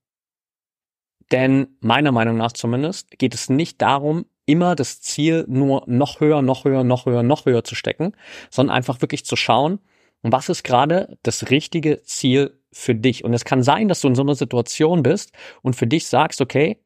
Denn 1.30 1.76
meiner 1.80 2.12
Meinung 2.12 2.36
nach 2.36 2.52
zumindest 2.52 3.10
geht 3.18 3.34
es 3.34 3.48
nicht 3.48 3.80
darum, 3.80 4.26
immer 4.44 4.74
das 4.74 5.00
Ziel 5.00 5.44
nur 5.48 5.84
noch 5.86 6.20
höher, 6.20 6.42
noch 6.42 6.64
höher, 6.64 6.84
noch 6.84 7.06
höher, 7.06 7.22
noch 7.22 7.46
höher 7.46 7.64
zu 7.64 7.74
stecken, 7.74 8.12
sondern 8.50 8.76
einfach 8.76 9.00
wirklich 9.00 9.24
zu 9.24 9.36
schauen, 9.36 9.78
was 10.22 10.48
ist 10.48 10.62
gerade 10.62 11.18
das 11.22 11.50
richtige 11.50 12.02
Ziel 12.02 12.60
für 12.72 12.94
dich. 12.94 13.24
Und 13.24 13.34
es 13.34 13.44
kann 13.44 13.62
sein, 13.62 13.88
dass 13.88 14.00
du 14.00 14.08
in 14.08 14.14
so 14.14 14.22
einer 14.22 14.34
Situation 14.34 15.02
bist 15.02 15.32
und 15.62 15.74
für 15.74 15.86
dich 15.86 16.06
sagst, 16.06 16.40
okay, 16.40 16.78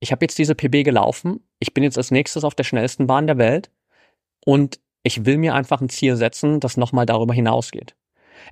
ich 0.00 0.12
habe 0.12 0.24
jetzt 0.24 0.38
diese 0.38 0.54
PB 0.54 0.84
gelaufen, 0.84 1.40
ich 1.58 1.72
bin 1.72 1.84
jetzt 1.84 1.98
als 1.98 2.10
nächstes 2.10 2.44
auf 2.44 2.54
der 2.54 2.64
schnellsten 2.64 3.06
Bahn 3.06 3.26
der 3.26 3.38
Welt 3.38 3.70
und 4.44 4.80
ich 5.02 5.24
will 5.24 5.38
mir 5.38 5.54
einfach 5.54 5.80
ein 5.80 5.88
Ziel 5.88 6.16
setzen, 6.16 6.60
das 6.60 6.76
nochmal 6.76 7.06
darüber 7.06 7.34
hinausgeht. 7.34 7.94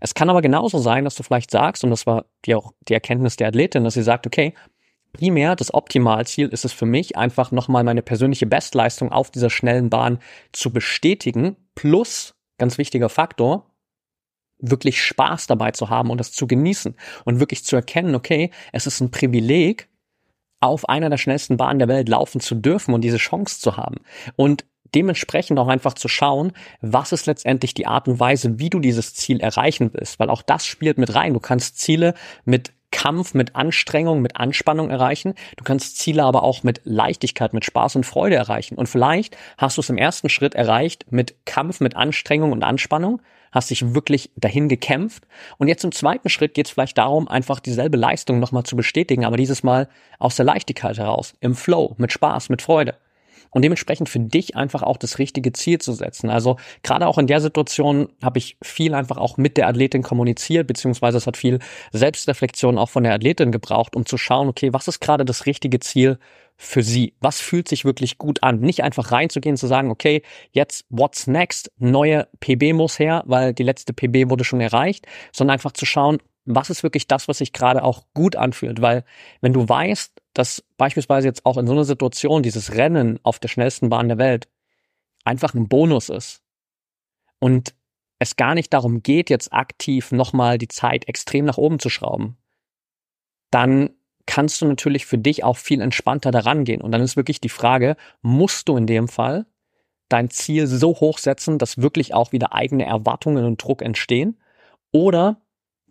Es 0.01 0.15
kann 0.15 0.31
aber 0.31 0.43
genauso 0.43 0.79
sein, 0.79 1.05
dass 1.05 1.15
du 1.15 1.23
vielleicht 1.23 1.51
sagst, 1.51 1.85
und 1.85 1.91
das 1.91 2.07
war 2.07 2.27
die 2.45 2.55
auch 2.55 2.73
die 2.89 2.95
Erkenntnis 2.95 3.37
der 3.37 3.49
Athletin, 3.49 3.85
dass 3.85 3.95
sie 3.95 4.03
sagt, 4.03 4.27
okay, 4.27 4.55
primär 5.13 5.57
das 5.57 5.73
Optimalziel 5.75 6.49
ist 6.49 6.65
es 6.65 6.73
für 6.73 6.87
mich, 6.87 7.17
einfach 7.17 7.51
nochmal 7.51 7.85
meine 7.85 8.03
persönliche 8.03 8.47
Bestleistung 8.47 9.13
auf 9.13 9.31
dieser 9.31 9.51
schnellen 9.51 9.91
Bahn 9.91 10.19
zu 10.53 10.73
bestätigen, 10.73 11.57
plus, 11.75 12.35
ganz 12.59 12.79
wichtiger 12.79 13.09
Faktor, 13.09 13.67
wirklich 14.59 15.03
Spaß 15.03 15.49
dabei 15.49 15.73
zu 15.73 15.91
haben 15.91 16.11
und 16.11 16.19
das 16.19 16.33
zu 16.33 16.47
genießen 16.47 16.95
und 17.25 17.41
wirklich 17.41 17.65
zu 17.65 17.77
erkennen, 17.77 18.15
okay, 18.15 18.51
es 18.73 18.87
ist 18.87 19.01
ein 19.01 19.11
Privileg, 19.11 19.89
auf 20.61 20.89
einer 20.89 21.11
der 21.11 21.19
schnellsten 21.19 21.57
Bahnen 21.57 21.81
der 21.81 21.89
Welt 21.89 22.09
laufen 22.09 22.41
zu 22.41 22.55
dürfen 22.55 22.95
und 22.95 23.03
diese 23.03 23.17
Chance 23.17 23.61
zu 23.61 23.77
haben. 23.77 23.97
Und 24.37 24.65
dementsprechend 24.95 25.59
auch 25.59 25.69
einfach 25.69 25.95
zu 25.95 26.09
schauen, 26.09 26.53
was 26.81 27.13
ist 27.13 27.27
letztendlich 27.27 27.75
die 27.75 27.87
Art 27.87 28.09
und 28.09 28.21
Weise, 28.21 28.59
wie 28.59 28.71
du 28.71 28.79
dieses 28.81 29.15
Ziel 29.15 29.41
erreichen 29.41 29.91
willst, 29.93 30.19
weil 30.19 30.31
auch 30.31 30.43
das 30.43 30.67
spielt 30.67 30.99
mit 30.99 31.15
rein. 31.15 31.35
Du 31.35 31.41
kannst 31.41 31.79
Ziele 31.79 32.15
mit 32.45 32.73
Kampf, 32.93 33.35
mit 33.35 33.57
Anstrengung, 33.57 34.23
mit 34.23 34.37
Anspannung 34.37 34.91
erreichen. 34.91 35.35
Du 35.57 35.65
kannst 35.65 35.99
Ziele 35.99 36.23
aber 36.23 36.45
auch 36.45 36.63
mit 36.63 36.83
Leichtigkeit, 36.85 37.55
mit 37.55 37.65
Spaß 37.65 37.97
und 37.97 38.07
Freude 38.07 38.37
erreichen. 38.37 38.77
Und 38.77 38.89
vielleicht 38.89 39.37
hast 39.59 39.79
du 39.79 39.81
es 39.81 39.91
im 39.91 39.99
ersten 39.99 40.29
Schritt 40.29 40.55
erreicht 40.55 41.07
mit 41.11 41.35
Kampf, 41.45 41.81
mit 41.81 41.97
Anstrengung 41.97 42.53
und 42.53 42.63
Anspannung, 42.63 43.21
hast 43.51 43.71
dich 43.71 43.95
wirklich 43.95 44.31
dahin 44.37 44.69
gekämpft. 44.69 45.27
Und 45.59 45.69
jetzt 45.69 45.85
im 45.85 45.93
zweiten 45.93 46.29
Schritt 46.29 46.55
geht 46.55 46.67
es 46.67 46.73
vielleicht 46.73 46.99
darum, 46.99 47.29
einfach 47.29 47.61
dieselbe 47.61 47.97
Leistung 47.97 48.39
nochmal 48.39 48.65
zu 48.65 48.77
bestätigen, 48.77 49.25
aber 49.25 49.37
dieses 49.37 49.63
Mal 49.63 49.89
aus 50.19 50.37
der 50.37 50.45
Leichtigkeit 50.45 50.99
heraus, 50.99 51.35
im 51.41 51.55
Flow, 51.55 51.95
mit 51.99 52.13
Spaß, 52.13 52.51
mit 52.51 52.63
Freude 52.63 52.95
und 53.53 53.63
dementsprechend 53.63 54.09
für 54.09 54.19
dich 54.19 54.57
einfach 54.57 54.83
auch 54.83 54.97
das 54.97 55.19
richtige 55.19 55.53
Ziel 55.53 55.79
zu 55.79 55.93
setzen. 55.93 56.31
Also 56.31 56.57
gerade 56.83 57.07
auch 57.07 57.19
in 57.19 57.27
der 57.27 57.41
Situation 57.41 58.09
habe 58.23 58.39
ich 58.39 58.57
viel 58.63 58.95
einfach 58.95 59.19
auch 59.19 59.37
mit 59.37 59.57
der 59.57 59.69
Athletin 59.69 60.03
kommuniziert, 60.03 60.67
beziehungsweise 60.67 61.19
es 61.19 61.27
hat 61.27 61.37
viel 61.37 61.61
Selbstreflexion 61.93 62.79
auch 62.79 62.91
von 62.91 63.05
der 63.05 63.15
Athletin 63.15 63.53
gebraucht, 63.53 63.95
um 63.95 64.07
zu 64.07 64.19
schauen, 64.19 64.49
okay, 64.49 64.73
was 64.73 64.89
ist 64.89 65.01
gerade 65.01 65.25
das 65.25 65.47
richtige 65.47 65.79
Ziel 65.81 66.19
für 66.57 66.83
sie? 66.83 67.15
Was 67.21 67.41
fühlt 67.41 67.69
sich 67.69 67.85
wirklich 67.85 68.19
gut 68.19 68.43
an? 68.43 68.61
Nicht 68.61 68.83
einfach 68.83 69.13
reinzugehen, 69.13 69.57
zu 69.57 69.67
sagen, 69.67 69.91
okay, 69.91 70.23
jetzt 70.53 70.87
what's 70.89 71.27
next? 71.27 71.71
Neue 71.79 72.29
PB 72.41 72.73
muss 72.73 72.99
her, 72.99 73.23
weil 73.27 73.53
die 73.53 73.65
letzte 73.65 73.93
PB 73.93 74.31
wurde 74.31 74.45
schon 74.45 74.61
erreicht, 74.61 75.07
sondern 75.33 75.55
einfach 75.55 75.73
zu 75.73 75.87
schauen, 75.87 76.19
was 76.45 76.71
ist 76.71 76.83
wirklich 76.83 77.07
das, 77.07 77.29
was 77.29 77.39
sich 77.39 77.53
gerade 77.53 77.85
auch 77.85 78.05
gut 78.15 78.37
anfühlt? 78.37 78.81
Weil 78.81 79.05
wenn 79.41 79.53
du 79.53 79.69
weißt, 79.69 80.22
dass 80.35 80.65
beispielsweise 80.77 81.29
jetzt 81.29 81.45
auch 81.45 81.59
in 81.59 81.67
so 81.67 81.73
einer 81.73 81.85
Situation 81.85 82.43
dieses 82.43 82.75
Rennen 82.75 83.21
auf 83.23 83.39
der 83.39 83.49
schnellsten 83.49 83.89
Bahn 83.89 84.09
der 84.09 84.19
Welt 84.19 84.49
einfach 85.25 85.55
ein 85.55 85.69
Bonus 85.69 86.09
ist 86.09 86.43
und 87.39 87.75
es 88.19 88.37
gar 88.37 88.55
nicht 88.55 88.73
darum 88.73 89.03
geht, 89.03 89.31
jetzt 89.31 89.53
aktiv 89.53 90.13
nochmal 90.13 90.59
die 90.59 90.69
Zeit 90.69 91.09
extrem 91.09 91.45
nach 91.45 91.59
oben 91.59 91.79
zu 91.79 91.89
schrauben, 91.89 92.37
dann 93.51 93.91
kannst 94.27 94.63
du 94.63 94.67
natürlich 94.67 95.07
für 95.07 95.19
dich 95.19 95.45
auch 95.45 95.57
viel 95.57 95.81
entspannter 95.81 96.31
daran 96.31 96.65
gehen. 96.65 96.81
Und 96.81 96.93
dann 96.93 97.03
ist 97.03 97.17
wirklich 97.17 97.41
die 97.41 97.49
Frage, 97.49 97.97
musst 98.23 98.69
du 98.69 98.77
in 98.77 98.87
dem 98.87 99.09
Fall 99.09 99.47
dein 100.09 100.31
Ziel 100.31 100.67
so 100.67 101.01
hoch 101.01 101.19
setzen, 101.19 101.59
dass 101.59 101.79
wirklich 101.79 102.15
auch 102.15 102.33
wieder 102.33 102.53
eigene 102.53 102.85
Erwartungen 102.85 103.45
und 103.45 103.63
Druck 103.63 103.83
entstehen? 103.83 104.39
Oder 104.93 105.42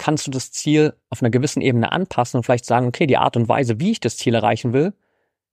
kannst 0.02 0.26
du 0.26 0.32
das 0.32 0.52
Ziel 0.52 0.96
auf 1.12 1.22
einer 1.22 1.30
gewissen 1.30 1.62
Ebene 1.62 1.92
anpassen 1.92 2.38
und 2.38 2.44
vielleicht 2.44 2.66
sagen, 2.66 2.88
okay, 2.88 3.06
die 3.06 3.18
Art 3.18 3.38
und 3.38 3.48
Weise, 3.48 3.80
wie 3.80 3.92
ich 3.92 4.00
das 4.00 4.18
Ziel 4.18 4.34
erreichen 4.34 4.74
will, 4.74 4.94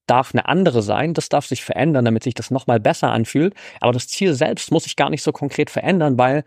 darf 0.06 0.32
eine 0.32 0.48
andere 0.48 0.80
sein. 0.80 1.12
Das 1.12 1.28
darf 1.28 1.44
sich 1.44 1.62
verändern, 1.62 2.06
damit 2.06 2.22
sich 2.22 2.32
das 2.32 2.50
nochmal 2.50 2.80
besser 2.80 3.12
anfühlt. 3.12 3.52
Aber 3.82 3.92
das 3.92 4.08
Ziel 4.08 4.32
selbst 4.32 4.72
muss 4.72 4.84
sich 4.84 4.96
gar 4.96 5.10
nicht 5.10 5.22
so 5.22 5.32
konkret 5.32 5.68
verändern, 5.68 6.16
weil 6.16 6.44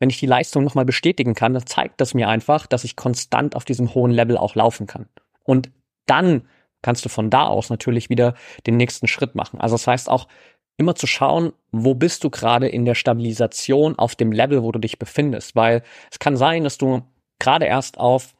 wenn 0.00 0.10
ich 0.10 0.18
die 0.18 0.26
Leistung 0.26 0.64
nochmal 0.64 0.84
bestätigen 0.84 1.34
kann, 1.34 1.54
dann 1.54 1.64
zeigt 1.64 2.00
das 2.00 2.12
mir 2.12 2.28
einfach, 2.28 2.66
dass 2.66 2.82
ich 2.82 2.96
konstant 2.96 3.54
auf 3.54 3.64
diesem 3.64 3.94
hohen 3.94 4.10
Level 4.10 4.36
auch 4.36 4.56
laufen 4.56 4.88
kann. 4.88 5.06
Und 5.44 5.70
dann 6.06 6.48
kannst 6.82 7.04
du 7.04 7.08
von 7.08 7.30
da 7.30 7.46
aus 7.46 7.70
natürlich 7.70 8.10
wieder 8.10 8.34
den 8.66 8.76
nächsten 8.76 9.06
Schritt 9.06 9.36
machen. 9.36 9.60
Also 9.60 9.76
das 9.76 9.86
heißt 9.86 10.10
auch 10.10 10.26
immer 10.76 10.96
zu 10.96 11.06
schauen, 11.06 11.52
wo 11.70 11.94
bist 11.94 12.24
du 12.24 12.30
gerade 12.30 12.66
in 12.66 12.84
der 12.84 12.96
Stabilisation 12.96 13.96
auf 13.96 14.16
dem 14.16 14.32
Level, 14.32 14.64
wo 14.64 14.72
du 14.72 14.80
dich 14.80 14.98
befindest, 14.98 15.54
weil 15.54 15.84
es 16.10 16.18
kann 16.18 16.36
sein, 16.36 16.64
dass 16.64 16.78
du 16.78 17.04
gerade 17.38 17.66
erst 17.66 17.98
auf, 17.98 18.34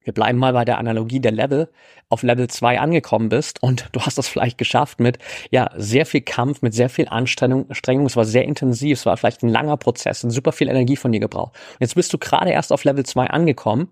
wir 0.00 0.12
bleiben 0.12 0.38
mal 0.38 0.52
bei 0.52 0.64
der 0.64 0.78
Analogie 0.78 1.20
der 1.20 1.32
Level, 1.32 1.70
auf 2.08 2.22
Level 2.22 2.48
2 2.48 2.80
angekommen 2.80 3.28
bist 3.28 3.62
und 3.62 3.88
du 3.92 4.00
hast 4.00 4.18
das 4.18 4.28
vielleicht 4.28 4.58
geschafft 4.58 5.00
mit, 5.00 5.18
ja, 5.50 5.70
sehr 5.76 6.06
viel 6.06 6.20
Kampf, 6.20 6.62
mit 6.62 6.74
sehr 6.74 6.88
viel 6.88 7.08
Anstrengung, 7.08 7.68
Anstrengung. 7.68 8.06
es 8.06 8.16
war 8.16 8.24
sehr 8.24 8.44
intensiv, 8.44 8.98
es 8.98 9.06
war 9.06 9.16
vielleicht 9.16 9.42
ein 9.42 9.48
langer 9.48 9.76
Prozess, 9.76 10.20
super 10.20 10.52
viel 10.52 10.68
Energie 10.68 10.96
von 10.96 11.12
dir 11.12 11.20
gebraucht. 11.20 11.54
Und 11.72 11.80
jetzt 11.80 11.94
bist 11.94 12.12
du 12.12 12.18
gerade 12.18 12.50
erst 12.50 12.72
auf 12.72 12.84
Level 12.84 13.04
2 13.04 13.28
angekommen, 13.28 13.88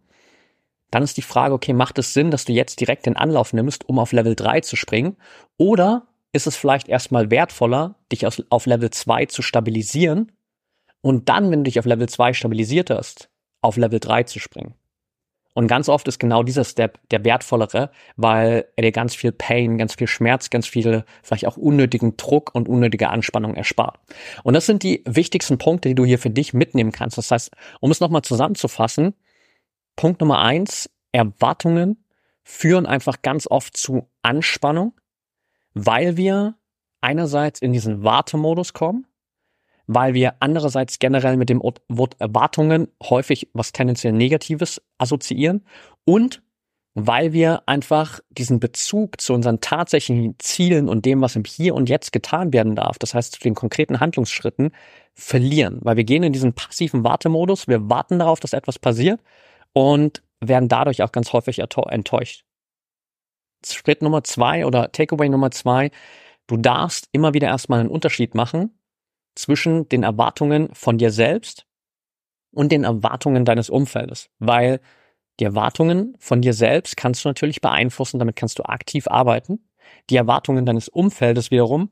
dann 0.90 1.04
ist 1.04 1.16
die 1.16 1.22
Frage, 1.22 1.54
okay, 1.54 1.72
macht 1.72 1.98
es 1.98 2.12
Sinn, 2.12 2.30
dass 2.32 2.44
du 2.44 2.52
jetzt 2.52 2.80
direkt 2.80 3.06
den 3.06 3.16
Anlauf 3.16 3.52
nimmst, 3.52 3.88
um 3.88 3.98
auf 3.98 4.12
Level 4.12 4.34
3 4.34 4.60
zu 4.60 4.74
springen? 4.74 5.16
Oder 5.56 6.08
ist 6.32 6.46
es 6.46 6.56
vielleicht 6.56 6.88
erstmal 6.88 7.30
wertvoller, 7.30 7.94
dich 8.10 8.26
auf 8.26 8.66
Level 8.66 8.90
2 8.90 9.26
zu 9.26 9.42
stabilisieren 9.42 10.32
und 11.00 11.28
dann, 11.28 11.50
wenn 11.50 11.60
du 11.60 11.64
dich 11.64 11.78
auf 11.78 11.86
Level 11.86 12.08
2 12.08 12.34
stabilisiert 12.34 12.90
hast, 12.90 13.29
auf 13.60 13.76
Level 13.76 14.00
3 14.00 14.24
zu 14.24 14.38
springen. 14.38 14.74
Und 15.52 15.66
ganz 15.66 15.88
oft 15.88 16.06
ist 16.06 16.20
genau 16.20 16.42
dieser 16.42 16.64
Step 16.64 16.98
der 17.10 17.24
wertvollere, 17.24 17.90
weil 18.16 18.66
er 18.76 18.82
dir 18.82 18.92
ganz 18.92 19.14
viel 19.14 19.32
Pain, 19.32 19.78
ganz 19.78 19.94
viel 19.94 20.06
Schmerz, 20.06 20.50
ganz 20.50 20.66
viel 20.66 21.04
vielleicht 21.22 21.46
auch 21.46 21.56
unnötigen 21.56 22.16
Druck 22.16 22.54
und 22.54 22.68
unnötige 22.68 23.08
Anspannung 23.08 23.56
erspart. 23.56 23.98
Und 24.44 24.54
das 24.54 24.66
sind 24.66 24.84
die 24.84 25.02
wichtigsten 25.06 25.58
Punkte, 25.58 25.88
die 25.88 25.94
du 25.96 26.04
hier 26.04 26.18
für 26.18 26.30
dich 26.30 26.54
mitnehmen 26.54 26.92
kannst. 26.92 27.18
Das 27.18 27.30
heißt, 27.30 27.50
um 27.80 27.90
es 27.90 28.00
nochmal 28.00 28.22
zusammenzufassen, 28.22 29.14
Punkt 29.96 30.20
Nummer 30.20 30.38
eins, 30.38 30.88
Erwartungen 31.12 32.04
führen 32.44 32.86
einfach 32.86 33.22
ganz 33.22 33.48
oft 33.48 33.76
zu 33.76 34.08
Anspannung, 34.22 34.94
weil 35.74 36.16
wir 36.16 36.54
einerseits 37.00 37.60
in 37.60 37.72
diesen 37.72 38.04
Wartemodus 38.04 38.72
kommen, 38.72 39.06
weil 39.92 40.14
wir 40.14 40.34
andererseits 40.38 41.00
generell 41.00 41.36
mit 41.36 41.48
dem 41.48 41.60
Wort 41.60 42.14
Erwartungen 42.20 42.86
häufig 43.02 43.48
was 43.54 43.72
tendenziell 43.72 44.12
Negatives 44.12 44.80
assoziieren 44.98 45.64
und 46.04 46.44
weil 46.94 47.32
wir 47.32 47.64
einfach 47.66 48.20
diesen 48.30 48.60
Bezug 48.60 49.20
zu 49.20 49.32
unseren 49.34 49.60
tatsächlichen 49.60 50.36
Zielen 50.38 50.88
und 50.88 51.06
dem, 51.06 51.20
was 51.20 51.34
im 51.34 51.42
Hier 51.42 51.74
und 51.74 51.88
Jetzt 51.88 52.12
getan 52.12 52.52
werden 52.52 52.76
darf, 52.76 53.00
das 53.00 53.14
heißt 53.14 53.32
zu 53.32 53.40
den 53.40 53.56
konkreten 53.56 53.98
Handlungsschritten, 53.98 54.70
verlieren. 55.14 55.78
Weil 55.82 55.96
wir 55.96 56.04
gehen 56.04 56.22
in 56.22 56.32
diesen 56.32 56.52
passiven 56.52 57.02
Wartemodus, 57.02 57.66
wir 57.66 57.90
warten 57.90 58.20
darauf, 58.20 58.38
dass 58.38 58.52
etwas 58.52 58.78
passiert 58.78 59.20
und 59.72 60.22
werden 60.40 60.68
dadurch 60.68 61.02
auch 61.02 61.10
ganz 61.10 61.32
häufig 61.32 61.58
enttäuscht. 61.58 62.44
Schritt 63.66 64.02
Nummer 64.02 64.22
zwei 64.22 64.66
oder 64.66 64.92
Takeaway 64.92 65.28
Nummer 65.28 65.50
zwei, 65.50 65.90
du 66.46 66.56
darfst 66.56 67.08
immer 67.10 67.34
wieder 67.34 67.48
erstmal 67.48 67.80
einen 67.80 67.90
Unterschied 67.90 68.36
machen 68.36 68.70
zwischen 69.34 69.88
den 69.88 70.02
Erwartungen 70.02 70.68
von 70.74 70.98
dir 70.98 71.10
selbst 71.10 71.66
und 72.52 72.72
den 72.72 72.84
Erwartungen 72.84 73.44
deines 73.44 73.70
Umfeldes, 73.70 74.30
weil 74.38 74.80
die 75.38 75.44
Erwartungen 75.44 76.14
von 76.18 76.42
dir 76.42 76.52
selbst 76.52 76.96
kannst 76.96 77.24
du 77.24 77.28
natürlich 77.28 77.60
beeinflussen, 77.60 78.18
damit 78.18 78.36
kannst 78.36 78.58
du 78.58 78.64
aktiv 78.64 79.06
arbeiten. 79.08 79.70
Die 80.10 80.16
Erwartungen 80.16 80.66
deines 80.66 80.88
Umfeldes 80.88 81.50
wiederum 81.50 81.90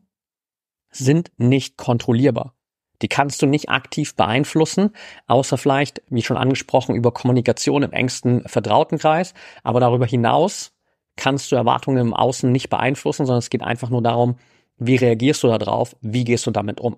sind 0.91 1.31
nicht 1.37 1.77
kontrollierbar. 1.77 2.55
Die 3.01 3.09
kannst 3.09 3.41
du 3.43 3.47
nicht 3.47 3.69
aktiv 3.69 4.17
beeinflussen, 4.17 4.91
außer 5.27 5.57
vielleicht, 5.57 6.03
wie 6.09 6.23
schon 6.23 6.37
angesprochen, 6.37 6.97
über 6.97 7.13
Kommunikation 7.13 7.83
im 7.83 7.93
engsten 7.93 8.47
Vertrautenkreis. 8.49 9.35
Aber 9.63 9.81
darüber 9.81 10.07
hinaus 10.07 10.73
kannst 11.17 11.53
du 11.53 11.57
Erwartungen 11.57 11.99
im 11.99 12.15
Außen 12.15 12.51
nicht 12.51 12.71
beeinflussen, 12.71 13.25
sondern 13.25 13.39
es 13.39 13.51
geht 13.51 13.63
einfach 13.63 13.91
nur 13.91 14.03
darum, 14.03 14.37
wie 14.79 14.97
reagierst 14.97 15.43
du 15.43 15.49
darauf, 15.49 15.97
wie 16.01 16.25
gehst 16.25 16.47
du 16.47 16.51
damit 16.51 16.81
um. 16.81 16.97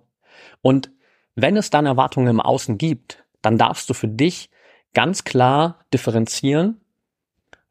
Und 0.63 0.91
wenn 1.35 1.57
es 1.57 1.71
dann 1.71 1.87
Erwartungen 1.87 2.29
im 2.29 2.41
Außen 2.41 2.79
gibt, 2.79 3.25
dann 3.43 3.59
darfst 3.59 3.89
du 3.89 3.95
für 3.95 4.09
dich 4.09 4.51
ganz 4.95 5.25
klar 5.25 5.81
differenzieren, 5.93 6.81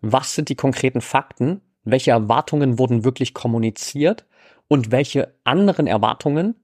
was 0.01 0.35
sind 0.35 0.49
die 0.49 0.55
konkreten 0.55 1.01
Fakten, 1.01 1.61
welche 1.83 2.11
Erwartungen 2.11 2.79
wurden 2.79 3.03
wirklich 3.03 3.33
kommuniziert 3.33 4.25
und 4.67 4.91
welche 4.91 5.33
anderen 5.43 5.87
Erwartungen 5.87 6.55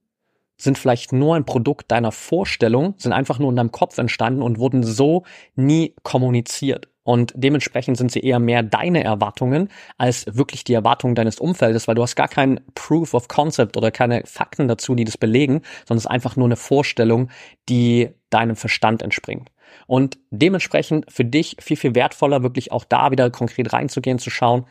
sind 0.57 0.77
vielleicht 0.77 1.11
nur 1.11 1.35
ein 1.35 1.45
Produkt 1.45 1.91
deiner 1.91 2.11
Vorstellung, 2.11 2.95
sind 2.97 3.11
einfach 3.11 3.39
nur 3.39 3.49
in 3.49 3.57
deinem 3.57 3.71
Kopf 3.71 3.97
entstanden 3.97 4.41
und 4.41 4.57
wurden 4.57 4.83
so 4.83 5.23
nie 5.55 5.95
kommuniziert. 6.03 6.87
Und 7.05 7.33
dementsprechend 7.35 7.97
sind 7.97 8.11
sie 8.11 8.21
eher 8.21 8.39
mehr 8.39 8.63
deine 8.63 9.03
Erwartungen 9.03 9.69
als 9.99 10.25
wirklich 10.27 10.63
die 10.63 10.73
Erwartungen 10.73 11.13
deines 11.13 11.39
Umfeldes, 11.39 11.87
weil 11.87 11.93
du 11.93 12.01
hast 12.01 12.15
gar 12.15 12.27
kein 12.27 12.61
Proof 12.73 13.13
of 13.13 13.27
Concept 13.27 13.77
oder 13.77 13.91
keine 13.91 14.23
Fakten 14.25 14.67
dazu, 14.67 14.95
die 14.95 15.05
das 15.05 15.15
belegen, 15.15 15.61
sondern 15.85 15.99
es 15.99 16.05
ist 16.05 16.11
einfach 16.11 16.35
nur 16.35 16.47
eine 16.47 16.55
Vorstellung, 16.55 17.29
die 17.69 18.09
deinem 18.31 18.55
Verstand 18.55 19.03
entspringt. 19.03 19.51
Und 19.85 20.17
dementsprechend 20.31 21.05
für 21.07 21.23
dich 21.23 21.57
viel, 21.59 21.77
viel 21.77 21.93
wertvoller, 21.93 22.41
wirklich 22.41 22.71
auch 22.71 22.83
da 22.83 23.11
wieder 23.11 23.29
konkret 23.29 23.71
reinzugehen, 23.71 24.17
zu 24.17 24.31
schauen, 24.31 24.65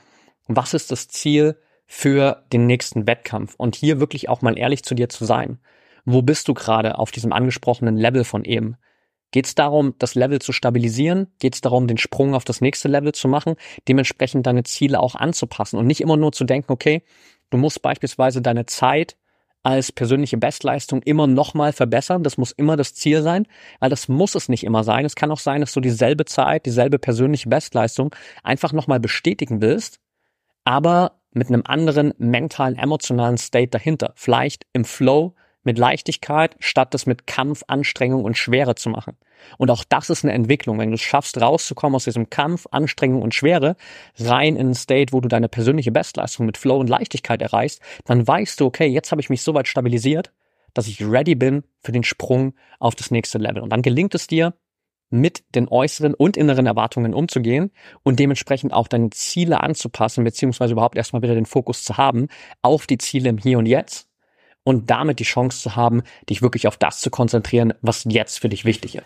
was 0.48 0.74
ist 0.74 0.90
das 0.90 1.06
Ziel 1.06 1.56
für 1.86 2.42
den 2.52 2.66
nächsten 2.66 3.06
Wettkampf? 3.06 3.54
Und 3.56 3.76
hier 3.76 4.00
wirklich 4.00 4.28
auch 4.28 4.42
mal 4.42 4.58
ehrlich 4.58 4.82
zu 4.82 4.96
dir 4.96 5.08
zu 5.08 5.24
sein. 5.24 5.60
Wo 6.04 6.20
bist 6.20 6.48
du 6.48 6.54
gerade 6.54 6.98
auf 6.98 7.12
diesem 7.12 7.32
angesprochenen 7.32 7.96
Level 7.96 8.24
von 8.24 8.44
eben? 8.44 8.76
Geht 9.34 9.46
es 9.46 9.56
darum, 9.56 9.94
das 9.98 10.14
Level 10.14 10.40
zu 10.40 10.52
stabilisieren? 10.52 11.26
Geht 11.40 11.56
es 11.56 11.60
darum, 11.60 11.88
den 11.88 11.98
Sprung 11.98 12.36
auf 12.36 12.44
das 12.44 12.60
nächste 12.60 12.86
Level 12.86 13.10
zu 13.10 13.26
machen? 13.26 13.56
Dementsprechend 13.88 14.46
deine 14.46 14.62
Ziele 14.62 15.00
auch 15.00 15.16
anzupassen 15.16 15.76
und 15.76 15.88
nicht 15.88 16.00
immer 16.00 16.16
nur 16.16 16.30
zu 16.30 16.44
denken, 16.44 16.70
okay, 16.70 17.02
du 17.50 17.56
musst 17.56 17.82
beispielsweise 17.82 18.42
deine 18.42 18.66
Zeit 18.66 19.16
als 19.64 19.90
persönliche 19.90 20.36
Bestleistung 20.36 21.02
immer 21.02 21.26
nochmal 21.26 21.72
verbessern. 21.72 22.22
Das 22.22 22.38
muss 22.38 22.52
immer 22.52 22.76
das 22.76 22.94
Ziel 22.94 23.22
sein, 23.22 23.48
weil 23.80 23.90
das 23.90 24.06
muss 24.06 24.36
es 24.36 24.48
nicht 24.48 24.62
immer 24.62 24.84
sein. 24.84 25.04
Es 25.04 25.16
kann 25.16 25.32
auch 25.32 25.40
sein, 25.40 25.62
dass 25.62 25.72
du 25.72 25.80
dieselbe 25.80 26.26
Zeit, 26.26 26.64
dieselbe 26.64 27.00
persönliche 27.00 27.48
Bestleistung 27.48 28.14
einfach 28.44 28.72
nochmal 28.72 29.00
bestätigen 29.00 29.60
willst, 29.60 29.98
aber 30.62 31.18
mit 31.32 31.48
einem 31.48 31.64
anderen 31.66 32.14
mentalen, 32.18 32.78
emotionalen 32.78 33.36
State 33.36 33.70
dahinter. 33.70 34.12
Vielleicht 34.14 34.64
im 34.72 34.84
Flow, 34.84 35.34
mit 35.64 35.78
Leichtigkeit, 35.78 36.56
statt 36.60 36.94
das 36.94 37.06
mit 37.06 37.26
Kampf, 37.26 37.62
Anstrengung 37.66 38.24
und 38.24 38.36
Schwere 38.36 38.74
zu 38.74 38.90
machen. 38.90 39.16
Und 39.58 39.70
auch 39.70 39.84
das 39.84 40.10
ist 40.10 40.24
eine 40.24 40.32
Entwicklung. 40.32 40.78
Wenn 40.78 40.90
du 40.90 40.94
es 40.94 41.02
schaffst, 41.02 41.40
rauszukommen 41.40 41.96
aus 41.96 42.04
diesem 42.04 42.30
Kampf, 42.30 42.66
Anstrengung 42.70 43.22
und 43.22 43.34
Schwere, 43.34 43.76
rein 44.18 44.56
in 44.56 44.70
ein 44.70 44.74
State, 44.74 45.12
wo 45.12 45.20
du 45.20 45.28
deine 45.28 45.48
persönliche 45.48 45.92
Bestleistung 45.92 46.46
mit 46.46 46.56
Flow 46.56 46.78
und 46.78 46.88
Leichtigkeit 46.88 47.42
erreichst, 47.42 47.80
dann 48.04 48.26
weißt 48.26 48.60
du, 48.60 48.66
okay, 48.66 48.86
jetzt 48.86 49.10
habe 49.10 49.20
ich 49.20 49.30
mich 49.30 49.42
so 49.42 49.54
weit 49.54 49.68
stabilisiert, 49.68 50.32
dass 50.72 50.88
ich 50.88 51.02
ready 51.02 51.34
bin 51.34 51.64
für 51.80 51.92
den 51.92 52.04
Sprung 52.04 52.54
auf 52.78 52.94
das 52.94 53.10
nächste 53.10 53.38
Level. 53.38 53.62
Und 53.62 53.70
dann 53.70 53.82
gelingt 53.82 54.14
es 54.14 54.26
dir, 54.26 54.54
mit 55.10 55.44
den 55.54 55.68
äußeren 55.68 56.14
und 56.14 56.36
inneren 56.36 56.66
Erwartungen 56.66 57.14
umzugehen 57.14 57.70
und 58.02 58.18
dementsprechend 58.18 58.72
auch 58.72 58.88
deine 58.88 59.10
Ziele 59.10 59.62
anzupassen, 59.62 60.24
beziehungsweise 60.24 60.72
überhaupt 60.72 60.96
erstmal 60.96 61.22
wieder 61.22 61.34
den 61.34 61.46
Fokus 61.46 61.84
zu 61.84 61.96
haben 61.96 62.28
auf 62.62 62.86
die 62.86 62.98
Ziele 62.98 63.28
im 63.28 63.38
Hier 63.38 63.58
und 63.58 63.66
Jetzt 63.66 64.08
und 64.64 64.90
damit 64.90 65.20
die 65.20 65.24
Chance 65.24 65.60
zu 65.60 65.76
haben, 65.76 66.02
dich 66.28 66.42
wirklich 66.42 66.66
auf 66.66 66.76
das 66.76 67.00
zu 67.00 67.10
konzentrieren, 67.10 67.74
was 67.82 68.04
jetzt 68.08 68.40
für 68.40 68.48
dich 68.48 68.64
wichtig 68.64 68.96
ist. 68.96 69.04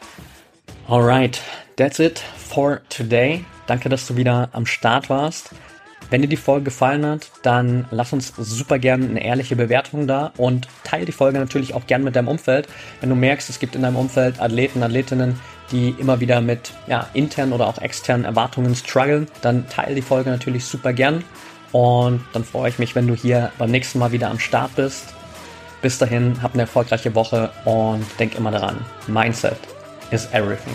Alright, 0.89 1.41
that's 1.77 1.99
it 1.99 2.23
for 2.37 2.81
today. 2.89 3.45
Danke, 3.67 3.91
dass 3.91 4.07
du 4.07 4.17
wieder 4.17 4.49
am 4.53 4.65
Start 4.65 5.11
warst. 5.11 5.51
Wenn 6.11 6.23
dir 6.23 6.29
die 6.29 6.37
Folge 6.37 6.65
gefallen 6.65 7.05
hat, 7.05 7.31
dann 7.43 7.87
lass 7.91 8.15
uns 8.15 8.33
super 8.39 8.79
gerne 8.79 9.07
eine 9.07 9.23
ehrliche 9.23 9.57
Bewertung 9.57 10.07
da 10.07 10.33
und 10.39 10.67
teile 10.85 11.05
die 11.05 11.13
Folge 11.13 11.39
natürlich 11.39 11.75
auch 11.75 11.87
gerne 11.87 12.05
mit 12.05 12.17
deinem 12.17 12.29
Umfeld. 12.29 12.67
Wenn 13.01 13.11
du 13.11 13.15
merkst, 13.15 13.51
es 13.51 13.59
gibt 13.59 13.75
in 13.75 13.83
deinem 13.83 13.97
Umfeld 13.97 14.41
Athleten, 14.41 14.83
Athletinnen, 14.83 15.39
die 15.71 15.95
immer 15.99 16.21
wieder 16.21 16.41
mit 16.41 16.73
ja, 16.87 17.07
internen 17.13 17.53
oder 17.53 17.67
auch 17.67 17.77
externen 17.77 18.25
Erwartungen 18.25 18.75
strugglen, 18.75 19.29
dann 19.43 19.69
teile 19.69 19.95
die 19.95 20.03
Folge 20.03 20.31
natürlich 20.31 20.65
super 20.65 20.95
gern. 20.95 21.25
Und 21.73 22.25
dann 22.33 22.45
freue 22.45 22.71
ich 22.71 22.79
mich, 22.79 22.95
wenn 22.95 23.07
du 23.07 23.15
hier 23.15 23.53
beim 23.59 23.71
nächsten 23.71 23.99
Mal 23.99 24.13
wieder 24.13 24.31
am 24.31 24.39
Start 24.39 24.75
bist. 24.77 25.15
Bis 25.81 25.99
dahin, 25.99 26.43
hab 26.43 26.55
eine 26.55 26.63
erfolgreiche 26.63 27.15
Woche 27.15 27.51
und 27.65 28.05
denk 28.19 28.35
immer 28.37 28.51
daran, 28.51 28.85
Mindset 29.07 29.59
is 30.11 30.27
everything. 30.33 30.75